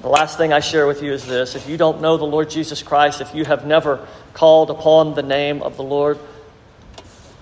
the 0.00 0.08
last 0.08 0.38
thing 0.38 0.52
I 0.52 0.60
share 0.60 0.86
with 0.86 1.02
you 1.02 1.12
is 1.12 1.26
this. 1.26 1.54
If 1.54 1.68
you 1.68 1.76
don't 1.76 2.00
know 2.00 2.16
the 2.16 2.24
Lord 2.24 2.48
Jesus 2.48 2.82
Christ, 2.82 3.20
if 3.20 3.34
you 3.34 3.44
have 3.44 3.66
never 3.66 4.06
called 4.32 4.70
upon 4.70 5.14
the 5.14 5.22
name 5.22 5.62
of 5.62 5.76
the 5.76 5.82
Lord, 5.82 6.18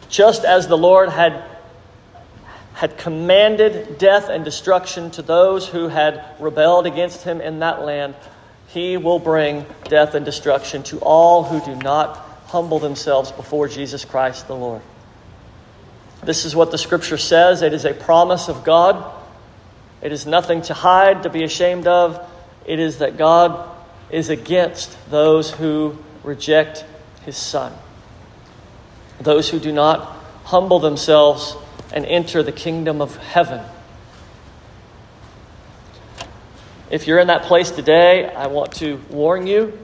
just 0.09 0.45
as 0.45 0.67
the 0.67 0.77
Lord 0.77 1.11
had, 1.11 1.45
had 2.79 2.97
commanded 2.97 3.99
death 3.99 4.29
and 4.29 4.45
destruction 4.45 5.11
to 5.11 5.21
those 5.21 5.67
who 5.67 5.89
had 5.89 6.25
rebelled 6.39 6.87
against 6.87 7.25
him 7.25 7.41
in 7.41 7.59
that 7.59 7.83
land, 7.83 8.15
he 8.69 8.97
will 8.97 9.19
bring 9.19 9.67
death 9.89 10.15
and 10.15 10.25
destruction 10.25 10.85
to 10.85 10.97
all 11.01 11.43
who 11.43 11.61
do 11.65 11.75
not 11.83 12.17
humble 12.47 12.79
themselves 12.79 13.33
before 13.33 13.67
Jesus 13.67 14.05
Christ 14.05 14.47
the 14.47 14.55
Lord. 14.55 14.81
This 16.23 16.45
is 16.45 16.55
what 16.55 16.71
the 16.71 16.79
scripture 16.79 17.19
says. 17.19 17.63
It 17.63 17.73
is 17.73 17.85
a 17.85 17.95
promise 17.95 18.49
of 18.49 18.63
God. 18.63 19.13
It 20.01 20.13
is 20.13 20.25
nothing 20.25 20.63
to 20.63 20.75
hide, 20.75 21.25
to 21.25 21.31
be 21.31 21.43
ashamed 21.43 21.89
of. 21.89 22.25
It 22.65 22.79
is 22.79 22.99
that 22.99 23.17
God 23.17 23.69
is 24.09 24.29
against 24.29 24.97
those 25.11 25.51
who 25.51 25.99
reject 26.23 26.85
his 27.25 27.37
Son, 27.37 27.73
those 29.21 29.49
who 29.49 29.59
do 29.59 29.73
not 29.73 30.17
humble 30.45 30.79
themselves 30.79 31.57
and 31.93 32.05
enter 32.05 32.43
the 32.43 32.53
kingdom 32.53 33.01
of 33.01 33.17
heaven. 33.17 33.65
If 36.91 37.07
you're 37.07 37.19
in 37.19 37.27
that 37.27 37.43
place 37.43 37.71
today, 37.71 38.27
I 38.27 38.47
want 38.47 38.73
to 38.77 38.97
warn 39.11 39.47
you 39.47 39.79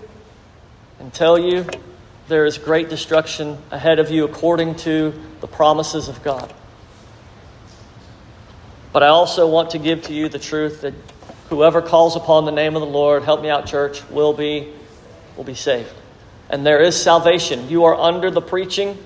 and 0.99 1.13
tell 1.13 1.39
you 1.39 1.67
there 2.29 2.47
is 2.47 2.57
great 2.57 2.89
destruction 2.89 3.59
ahead 3.71 3.99
of 3.99 4.11
you 4.11 4.25
according 4.25 4.77
to 4.77 5.13
the 5.41 5.47
promises 5.47 6.09
of 6.09 6.23
God. 6.23 6.53
But 8.93 9.03
I 9.03 9.09
also 9.09 9.49
want 9.49 9.71
to 9.71 9.79
give 9.79 10.03
to 10.03 10.15
you 10.15 10.29
the 10.29 10.39
truth 10.39 10.83
that 10.83 10.95
whoever 11.51 11.83
calls 11.83 12.17
upon 12.17 12.47
the 12.47 12.53
name 12.53 12.75
of 12.75 12.81
the 12.81 12.87
Lord, 12.87 13.23
help 13.25 13.43
me 13.43 13.51
out, 13.51 13.67
church, 13.67 14.09
will 14.09 14.33
be, 14.33 14.73
will 15.37 15.45
be 15.45 15.55
saved. 15.55 15.93
And 16.49 16.65
there 16.65 16.81
is 16.81 17.01
salvation. 17.01 17.69
You 17.69 17.85
are 17.85 17.95
under 17.95 18.31
the 18.31 18.41
preaching 18.41 18.97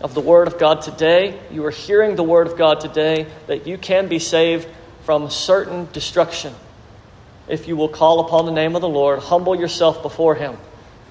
of 0.00 0.14
the 0.14 0.20
Word 0.20 0.48
of 0.48 0.58
God 0.58 0.82
today. 0.82 1.38
You 1.50 1.64
are 1.66 1.70
hearing 1.70 2.16
the 2.16 2.22
Word 2.22 2.46
of 2.46 2.56
God 2.56 2.80
today 2.80 3.26
that 3.46 3.66
you 3.66 3.78
can 3.78 4.08
be 4.08 4.18
saved 4.18 4.68
from 5.04 5.30
certain 5.30 5.88
destruction 5.92 6.54
if 7.48 7.66
you 7.66 7.76
will 7.76 7.88
call 7.88 8.20
upon 8.20 8.44
the 8.44 8.52
name 8.52 8.76
of 8.76 8.82
the 8.82 8.88
Lord, 8.88 9.20
humble 9.20 9.56
yourself 9.56 10.02
before 10.02 10.34
Him, 10.34 10.56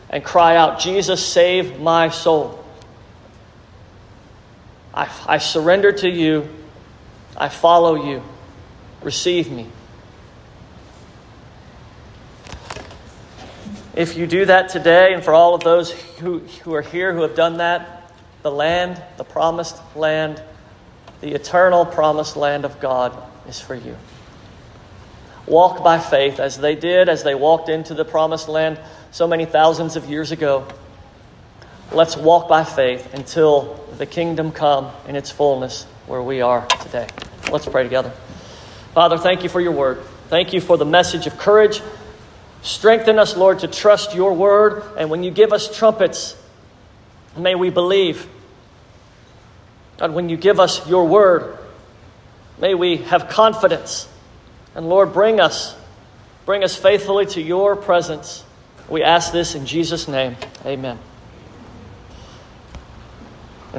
and 0.10 0.24
cry 0.24 0.56
out, 0.56 0.80
Jesus, 0.80 1.26
save 1.26 1.80
my 1.80 2.10
soul. 2.10 2.64
I, 4.94 5.10
I 5.28 5.38
surrender 5.40 5.92
to 5.92 6.10
you. 6.10 6.48
I 7.36 7.50
follow 7.50 8.06
you. 8.06 8.24
Receive 9.02 9.52
me. 9.52 9.68
If 13.96 14.16
you 14.16 14.28
do 14.28 14.46
that 14.46 14.70
today, 14.70 15.14
and 15.14 15.24
for 15.24 15.34
all 15.34 15.56
of 15.56 15.64
those 15.64 15.92
who, 15.92 16.40
who 16.64 16.74
are 16.76 16.84
here 16.84 17.14
who 17.14 17.24
have 17.24 17.36
done 17.36 17.58
that, 17.58 17.97
the 18.44 18.52
land, 18.52 19.02
the 19.18 19.24
promised 19.24 19.78
land, 19.96 20.42
the 21.22 21.34
eternal 21.34 21.86
promised 21.86 22.36
land 22.36 22.66
of 22.66 22.80
God 22.80 23.18
is 23.48 23.60
for 23.60 23.76
you. 23.76 23.96
Walk 25.46 25.84
by 25.84 26.00
faith 26.00 26.40
as 26.40 26.58
they 26.58 26.76
did, 26.76 27.10
as 27.10 27.24
they 27.24 27.34
walked 27.34 27.70
into 27.70 27.94
the 27.94 28.06
promised 28.06 28.50
land 28.50 28.80
so 29.12 29.28
many 29.28 29.46
thousands 29.46 29.96
of 29.96 30.10
years 30.10 30.32
ago. 30.32 30.68
Let's 31.92 32.18
walk 32.18 32.50
by 32.50 32.66
faith 32.66 33.14
until 33.14 33.84
the 33.98 34.06
kingdom 34.06 34.52
come 34.52 34.92
in 35.08 35.16
its 35.16 35.32
fullness 35.32 35.86
where 36.06 36.22
we 36.22 36.42
are 36.42 36.66
today. 36.82 37.08
Let's 37.50 37.66
pray 37.66 37.84
together. 37.84 38.12
Father, 38.94 39.18
thank 39.18 39.44
you 39.44 39.50
for 39.50 39.62
your 39.62 39.72
word. 39.72 40.04
Thank 40.30 40.52
you 40.52 40.60
for 40.60 40.78
the 40.78 40.86
message 40.86 41.28
of 41.28 41.38
courage. 41.38 41.82
Strengthen 42.62 43.18
us, 43.18 43.38
Lord, 43.38 43.60
to 43.60 43.68
trust 43.68 44.14
your 44.14 44.34
word. 44.34 44.84
And 44.98 45.10
when 45.10 45.24
you 45.24 45.32
give 45.32 45.54
us 45.54 45.76
trumpets, 45.76 46.36
may 47.40 47.56
we 47.56 47.70
believe. 47.70 48.28
God, 49.98 50.14
when 50.14 50.30
you 50.30 50.38
give 50.38 50.60
us 50.60 50.88
your 50.88 51.08
word, 51.08 51.58
may 52.60 52.76
we 52.76 52.98
have 52.98 53.30
confidence 53.30 54.08
and 54.78 54.88
Lord, 54.88 55.12
bring 55.12 55.40
us, 55.40 55.76
bring 56.46 56.64
us 56.64 56.76
faithfully 56.76 57.26
to 57.26 57.42
your 57.42 57.76
presence. 57.76 58.44
We 58.88 59.02
ask 59.02 59.34
this 59.34 59.56
in 59.56 59.66
Jesus' 59.66 60.08
name. 60.08 60.38
Amen. 60.68 61.00